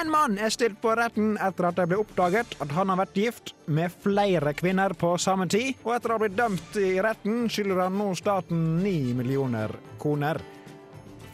En 0.00 0.10
mann 0.10 0.38
er 0.42 0.50
stilt 0.50 0.80
på 0.82 0.90
retten 0.98 1.36
etter 1.38 1.68
at 1.68 1.76
det 1.78 1.86
ble 1.90 2.00
oppdaget 2.02 2.56
at 2.62 2.72
han 2.74 2.90
har 2.90 2.98
vært 3.04 3.18
gift 3.18 3.52
med 3.70 3.92
flere 4.02 4.54
kvinner 4.58 4.94
på 4.98 5.12
samme 5.22 5.46
tid, 5.50 5.78
og 5.84 5.94
etter 5.94 6.10
å 6.10 6.16
ha 6.16 6.22
blitt 6.24 6.38
dømt 6.38 6.78
i 6.82 6.96
retten 7.04 7.44
skylder 7.46 7.84
han 7.86 7.98
nå 7.98 8.08
staten 8.18 8.64
ni 8.82 9.14
millioner 9.14 9.72
kroner. 10.02 10.40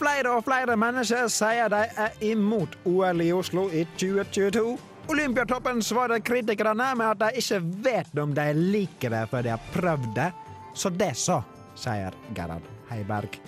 Flere 0.00 0.36
og 0.36 0.44
flere 0.46 0.76
mennesker 0.80 1.28
sier 1.32 1.72
de 1.72 1.82
er 2.04 2.22
imot 2.30 2.76
OL 2.88 3.20
i 3.24 3.32
Oslo 3.36 3.66
i 3.72 3.86
2022. 3.96 4.76
Olympiatoppen 5.10 5.82
svarer 5.84 6.22
kritikerne 6.24 6.92
med 6.96 7.08
at 7.10 7.20
de 7.24 7.42
ikke 7.42 7.60
vet 7.84 8.20
om 8.22 8.34
de 8.36 8.46
liker 8.56 9.12
det 9.12 9.24
før 9.32 9.44
de 9.44 9.54
har 9.56 9.70
prøvd 9.74 10.12
det. 10.16 10.28
Så 10.76 10.92
det 10.94 11.14
så, 11.18 11.40
sier 11.76 12.16
Gerhard 12.36 12.68
Heiberg. 12.92 13.40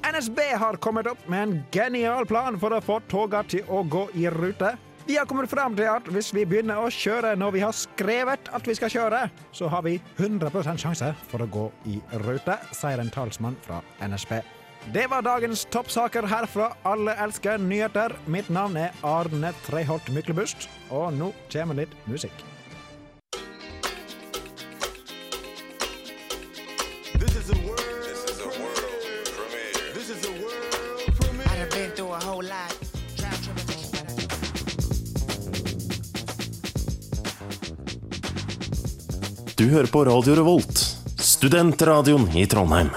NSB 0.00 0.40
har 0.56 0.76
kommet 0.76 1.06
opp 1.06 1.28
med 1.28 1.42
en 1.42 1.58
genial 1.72 2.26
plan 2.26 2.56
for 2.60 2.72
å 2.72 2.80
få 2.80 3.00
toga 3.10 3.42
til 3.44 3.66
å 3.68 3.82
gå 3.84 4.06
i 4.16 4.24
rute. 4.32 4.72
Vi 5.04 5.16
har 5.18 5.26
kommet 5.28 5.50
fram 5.50 5.74
til 5.76 5.88
at 5.90 6.06
hvis 6.12 6.30
vi 6.32 6.46
begynner 6.48 6.80
å 6.80 6.90
kjøre 6.92 7.34
når 7.36 7.52
vi 7.56 7.62
har 7.64 7.74
skrevet 7.76 8.48
at 8.54 8.68
vi 8.68 8.76
skal 8.78 8.92
kjøre, 8.92 9.20
så 9.52 9.68
har 9.72 9.84
vi 9.84 9.98
100% 10.16 10.80
sjanse 10.80 11.10
for 11.28 11.44
å 11.44 11.48
gå 11.50 11.66
i 11.90 11.98
rute, 12.24 12.56
sier 12.76 13.02
en 13.02 13.12
talsmann 13.12 13.58
fra 13.64 13.82
NSB. 14.00 14.38
Det 14.94 15.04
var 15.12 15.26
dagens 15.26 15.66
toppsaker 15.68 16.24
her 16.30 16.46
fra 16.48 16.70
Alle 16.88 17.12
elsker 17.20 17.60
nyheter. 17.60 18.14
Mitt 18.24 18.48
navn 18.48 18.78
er 18.80 18.96
Arne 19.04 19.52
Treholt 19.66 20.08
Myklebust, 20.14 20.70
og 20.88 21.12
nå 21.18 21.34
kommer 21.52 21.82
litt 21.82 21.92
musikk. 22.08 22.46
Du 39.60 39.66
hører 39.68 39.90
på 39.92 40.00
Radio 40.08 40.32
Revolt, 40.38 40.78
studentradioen 41.20 42.22
i 42.32 42.46
Trondheim. 42.48 42.88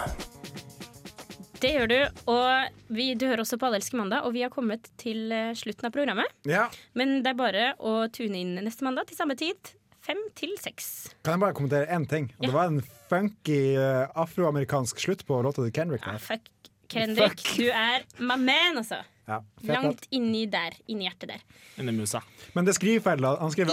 Det 1.60 1.74
gjør 1.74 1.90
du. 1.92 1.98
Og 2.32 2.78
vi, 2.88 3.10
du 3.20 3.26
hører 3.28 3.44
også 3.44 3.58
på 3.60 3.68
Allelske 3.68 4.00
mandag, 4.00 4.24
og 4.24 4.32
vi 4.32 4.46
har 4.46 4.52
kommet 4.54 4.88
til 4.96 5.34
eh, 5.36 5.50
slutten 5.60 5.90
av 5.90 5.92
programmet. 5.92 6.32
Ja. 6.48 6.70
Men 6.96 7.18
det 7.20 7.34
er 7.34 7.40
bare 7.42 7.66
å 7.84 7.98
tune 8.16 8.40
inn 8.40 8.56
neste 8.64 8.88
mandag 8.88 9.12
til 9.12 9.20
samme 9.20 9.36
tid. 9.36 9.74
Fem 10.08 10.24
til 10.40 10.56
seks. 10.64 10.88
Kan 11.28 11.36
jeg 11.36 11.44
bare 11.44 11.58
kommentere 11.60 11.92
én 11.92 12.08
ting? 12.08 12.32
Ja. 12.38 12.46
Det 12.46 12.56
var 12.56 12.72
en 12.72 12.80
funky 13.12 13.60
eh, 13.76 14.06
afroamerikansk 14.24 15.04
slutt 15.04 15.28
på 15.28 15.44
låta 15.44 15.66
til 15.66 15.76
Kendrick. 15.76 16.08
Ja, 16.08 16.16
Fuck, 16.16 16.48
Kendrick. 16.96 17.44
Du 17.60 17.68
er 17.68 18.08
my 18.24 18.40
man, 18.40 18.80
altså. 18.86 19.04
Ja, 19.28 19.38
Langt 19.70 20.08
inni 20.12 20.46
der. 20.52 20.76
Inni 20.92 21.06
hjertet 21.08 21.30
der. 21.32 21.44
Inni 21.80 21.94
musa. 21.96 22.20
Men 22.56 22.66
det 22.68 22.74
er 22.74 22.80
skrivefeil. 22.80 23.22
da. 23.24 23.36
Han 23.40 23.52
skriver, 23.54 23.72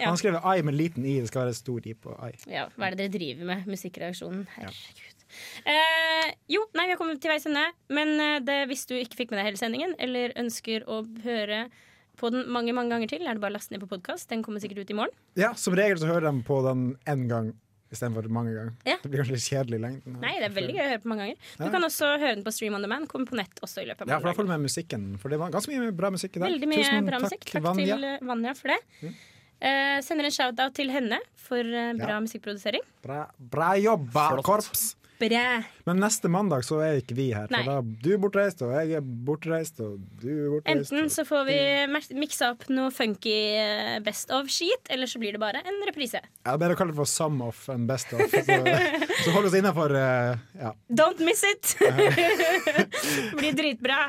Ja. 0.00 0.06
han 0.08 0.16
skriver 0.16 0.40
I 0.56 0.62
med 0.64 0.74
liten 0.78 1.04
i. 1.04 1.18
Det 1.20 1.28
skal 1.28 1.46
være 1.46 1.54
stor 1.58 1.86
i 1.86 1.92
på 1.94 2.14
I. 2.24 2.32
Ja, 2.50 2.66
hva 2.76 2.88
er 2.88 2.96
det 2.96 3.04
dere 3.10 3.18
driver 3.18 3.44
med? 3.52 3.66
Musikkreaksjonen. 3.68 4.46
Herregud. 4.56 5.16
Eh, 5.68 6.32
jo, 6.50 6.64
nei, 6.74 6.86
vi 6.88 6.94
har 6.94 6.98
kommet 6.98 7.20
til 7.22 7.30
veis 7.30 7.44
ende. 7.46 7.66
Men 7.92 8.16
eh, 8.20 8.38
det, 8.46 8.58
hvis 8.70 8.86
du 8.88 8.96
ikke 8.96 9.20
fikk 9.20 9.30
med 9.34 9.42
deg 9.42 9.50
hele 9.52 9.60
sendingen, 9.60 9.94
eller 10.02 10.32
ønsker 10.40 10.88
å 10.90 11.02
høre 11.24 11.66
på 12.20 12.28
den 12.32 12.48
mange 12.52 12.72
mange 12.76 12.90
ganger 12.92 13.08
til, 13.12 13.22
er 13.28 13.36
det 13.36 13.40
bare 13.44 13.54
å 13.54 13.58
laste 13.58 13.72
ned 13.72 13.80
på 13.84 13.88
podkast. 13.92 14.28
Den 14.32 14.42
kommer 14.44 14.60
sikkert 14.60 14.82
ut 14.84 14.90
i 14.92 14.96
morgen. 14.98 15.14
Ja, 15.40 15.52
Som 15.56 15.76
regel 15.78 16.00
så 16.00 16.08
hører 16.10 16.30
de 16.32 16.42
på 16.48 16.58
den 16.66 16.96
én 17.08 17.28
gang 17.30 17.52
istedenfor 17.92 18.28
mange 18.30 18.52
ganger. 18.54 18.72
Ja. 18.86 18.96
Det 19.02 19.10
blir 19.10 19.22
kanskje 19.22 19.36
litt 19.36 19.46
kjedelig 19.48 19.78
i 19.80 19.82
lengden. 19.82 20.20
Nei, 20.20 20.34
det 20.38 20.46
er 20.50 20.54
veldig 20.54 20.74
gøy 20.76 20.82
å 20.84 20.88
høre 20.92 21.02
på 21.02 21.08
mange 21.10 21.24
ganger. 21.24 21.36
Du 21.58 21.64
Ja. 21.64 21.70
kan 21.70 21.82
også 21.88 22.06
høre 22.20 22.34
den 22.36 22.44
på 22.44 22.52
Stream 22.52 22.74
on 22.74 22.82
demand. 22.82 23.08
Kommer 23.08 23.26
på 23.26 23.36
nett 23.36 23.58
også 23.62 23.82
i 23.82 23.86
løpet 23.86 24.02
av 24.02 24.08
Ja, 24.08 24.18
for 24.20 24.28
da 24.30 24.32
får 24.34 24.46
du 24.46 24.48
med 24.48 24.60
musikken. 24.68 25.18
For 25.18 25.28
det 25.28 25.38
var 25.38 25.50
ganske 25.50 25.68
mye 25.74 25.90
bra 25.96 26.10
musikk 26.10 26.36
i 26.36 26.40
dag. 26.40 26.48
Veldig 26.50 26.68
mye 26.68 26.84
Tusen 26.84 27.06
bra 27.06 27.18
takk, 27.18 27.30
musikk. 27.30 27.44
Takk 27.52 27.62
Vanja. 27.62 27.86
til 27.96 28.04
eh, 28.04 28.18
Vanja 28.22 28.54
for 28.54 28.68
det. 28.68 28.78
Eh, 29.60 30.00
sender 30.00 30.24
en 30.24 30.30
shout-out 30.30 30.72
til 30.74 30.88
henne 30.88 31.18
for 31.36 31.58
eh, 31.58 31.92
bra 31.94 32.14
Ja. 32.16 32.20
musikkprodusering. 32.20 32.80
Bra, 33.02 33.26
bra 33.38 33.74
jobba, 33.76 34.28
Flott. 34.38 34.44
korps! 34.44 34.96
Håper. 35.20 35.64
Men 35.84 36.00
neste 36.00 36.28
mandag 36.28 36.64
så 36.64 36.80
er 36.84 37.00
ikke 37.00 37.16
vi 37.18 37.30
her. 37.34 37.48
Nei. 37.50 37.62
For 37.64 37.70
da 37.70 38.00
du 38.04 38.10
er 38.14 38.20
bortreist, 38.20 38.62
og 38.62 38.72
jeg 38.74 38.96
er 38.98 39.04
bortreist, 39.04 39.80
og 39.80 39.98
du 40.20 40.28
er 40.30 40.48
bortreist. 40.54 40.92
Enten 40.92 41.10
så 41.12 41.24
får 41.28 41.44
vi 41.48 41.58
miksa 42.18 42.52
opp 42.54 42.66
noe 42.70 42.90
funky 42.94 43.36
eh, 43.58 43.98
best 44.04 44.32
of-skit, 44.34 44.90
eller 44.90 45.10
så 45.10 45.20
blir 45.22 45.36
det 45.36 45.42
bare 45.42 45.62
en 45.64 45.80
reprise. 45.88 46.22
Ja, 46.44 46.56
Bedre 46.60 46.76
å 46.76 46.80
kalle 46.80 46.94
det 46.94 47.00
for 47.00 47.10
Sum 47.10 47.40
of 47.44 47.66
enn 47.72 47.86
Best 47.90 48.14
of. 48.14 48.22
Så, 48.30 48.58
så 49.24 49.34
hold 49.34 49.50
oss 49.50 49.56
innafor 49.58 49.94
uh, 49.96 50.34
ja. 50.60 50.74
Don't 50.88 51.22
miss 51.24 51.44
it! 51.46 51.74
blir 53.40 53.56
dritbra. 53.56 54.02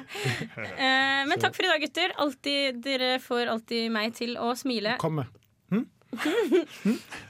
Eh, 0.62 1.22
men 1.28 1.38
takk 1.42 1.56
for 1.58 1.68
i 1.68 1.72
dag, 1.72 1.84
gutter. 1.84 2.16
Altid, 2.22 2.82
dere 2.86 3.16
får 3.24 3.52
alltid 3.52 3.92
meg 3.94 4.16
til 4.18 4.38
å 4.40 4.54
smile. 4.60 4.98
Komme. 5.02 5.28
Hm? 5.72 5.88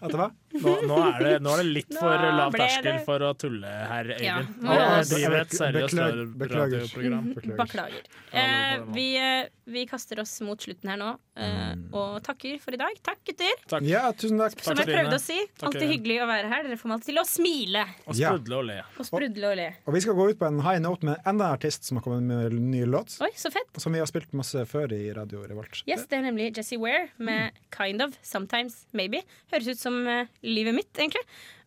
At 0.01 0.09
det 0.09 0.17
var? 0.17 0.33
Nå, 0.53 0.73
nå, 0.87 0.97
er 1.15 1.19
det, 1.23 1.33
nå 1.45 1.53
er 1.55 1.61
det 1.63 1.67
litt 1.71 1.93
for 1.95 2.25
lav 2.37 2.51
terskel 2.55 2.99
for 3.05 3.23
å 3.23 3.31
tulle, 3.39 3.67
her 3.91 4.11
Ja, 4.19 4.39
Øyvind. 4.41 4.57
nå- 4.65 4.75
Jeg 4.75 5.05
driver 5.11 5.37
et 5.41 5.55
seriøst 5.55 6.37
beklager. 6.37 6.81
radioprogram. 6.81 7.29
Beklager. 7.61 8.01
Eh, 8.33 8.79
vi, 8.95 9.05
eh, 9.17 9.47
vi 9.65 9.85
kaster 9.85 10.19
oss 10.19 10.39
mot 10.41 10.59
slutten 10.59 10.89
her 10.89 10.97
nå, 10.97 11.11
eh, 11.37 11.75
og 11.93 12.21
takker 12.23 12.59
for 12.59 12.73
i 12.73 12.77
dag. 12.77 12.95
Takk, 13.03 13.19
gutter. 13.25 13.81
Ja, 13.87 14.11
tusen 14.11 14.37
takk. 14.39 14.59
Som 14.61 14.75
jeg 14.77 14.87
prøvde 14.87 15.17
å 15.17 15.21
si, 15.21 15.37
Takk, 15.57 15.69
alltid 15.71 15.87
hyggelig 15.95 16.19
å 16.23 16.27
være 16.27 16.47
her. 16.51 16.63
Dere 16.63 16.77
får 16.77 16.91
meg 16.91 16.97
alltid 16.99 17.11
til 17.11 17.21
å 17.21 17.25
smile. 17.27 17.85
Og 18.07 18.15
sprudle 18.15 18.57
og 18.61 18.65
le. 18.65 18.79
Og 18.99 19.05
sprudle 19.05 19.51
og 19.51 19.57
le. 19.57 19.69
Og 19.87 19.93
vi 19.93 20.01
skal 20.01 20.13
gå 20.19 20.29
ut 20.31 20.39
på 20.39 20.47
en 20.47 20.59
high 20.61 20.79
note 20.83 21.03
med 21.03 21.17
enda 21.25 21.45
en 21.51 21.55
artist 21.57 21.83
som 21.87 21.97
har 21.97 22.03
kommet 22.05 22.23
med 22.23 22.51
en 22.53 22.71
ny 22.71 22.83
låt. 22.85 23.15
Oi, 23.21 23.31
så 23.35 23.51
fett. 23.51 23.69
Som 23.81 23.93
vi 23.93 23.99
har 23.99 24.05
spilt 24.09 24.31
masse 24.37 24.65
før 24.69 24.91
i 24.93 25.11
Radio 25.15 25.43
Revolt. 25.47 25.83
Yes, 25.87 26.05
Det 26.07 26.19
er 26.19 26.21
nemlig 26.27 26.51
Jessie 26.57 26.77
Ware 26.77 27.09
med 27.17 27.51
'Kind 27.71 28.01
of', 28.01 28.17
'Sometimes 28.23 28.85
Maybe'. 28.93 29.23
Høres 29.51 29.67
ut 29.67 29.77
som 29.79 30.07
eh, 30.07 30.25
livet 30.43 30.75
mitt, 30.75 30.91
egentlig. 30.97 31.21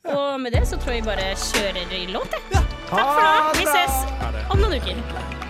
Og 0.04 0.40
med 0.40 0.52
det 0.52 0.66
så 0.68 0.76
tror 0.76 0.92
jeg 0.92 1.02
vi 1.02 1.08
bare 1.08 1.30
kjører 1.38 1.94
i 1.96 2.06
låt, 2.12 2.34
jeg. 2.34 2.64
Takk 2.90 3.08
for 3.08 3.22
nå. 3.24 3.54
Vi 3.56 3.66
ses 3.70 3.94
om 4.50 4.58
noen 4.60 4.76
uker. 4.76 5.42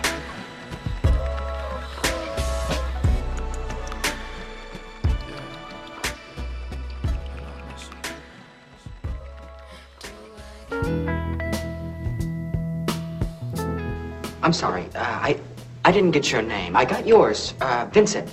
I'm 14.44 14.52
sorry. 14.52 14.84
Uh, 14.94 15.00
I 15.00 15.40
I 15.84 15.90
didn't 15.90 16.12
get 16.12 16.30
your 16.30 16.42
name. 16.42 16.76
I 16.76 16.84
got 16.84 17.06
yours, 17.06 17.54
uh, 17.60 17.86
Vincent. 17.92 18.28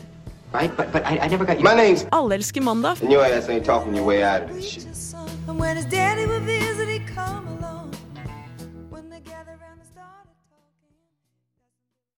Right? 0.54 0.76
But 0.76 0.92
but 0.92 1.06
I, 1.06 1.20
I 1.20 1.28
never 1.28 1.46
got 1.46 1.58
you. 1.58 1.64
My 1.64 1.76
name's 1.76 2.06
Alle 2.12 2.32
elsker 2.32 2.62
mandag. 2.62 3.02
And 3.02 3.12
your 3.12 3.26
ass 3.26 3.48
ain't 3.50 3.66
talking 3.66 3.96
your 3.96 4.06
way 4.06 4.24
out 4.24 4.44
of 4.44 4.54
this 4.54 4.68
shit. 4.68 4.86
And 5.48 5.60
when 5.60 5.76
his 5.76 5.86
daddy 5.86 6.26
will 6.26 6.40
visit, 6.42 6.88
he 6.88 7.00
come 7.00 7.51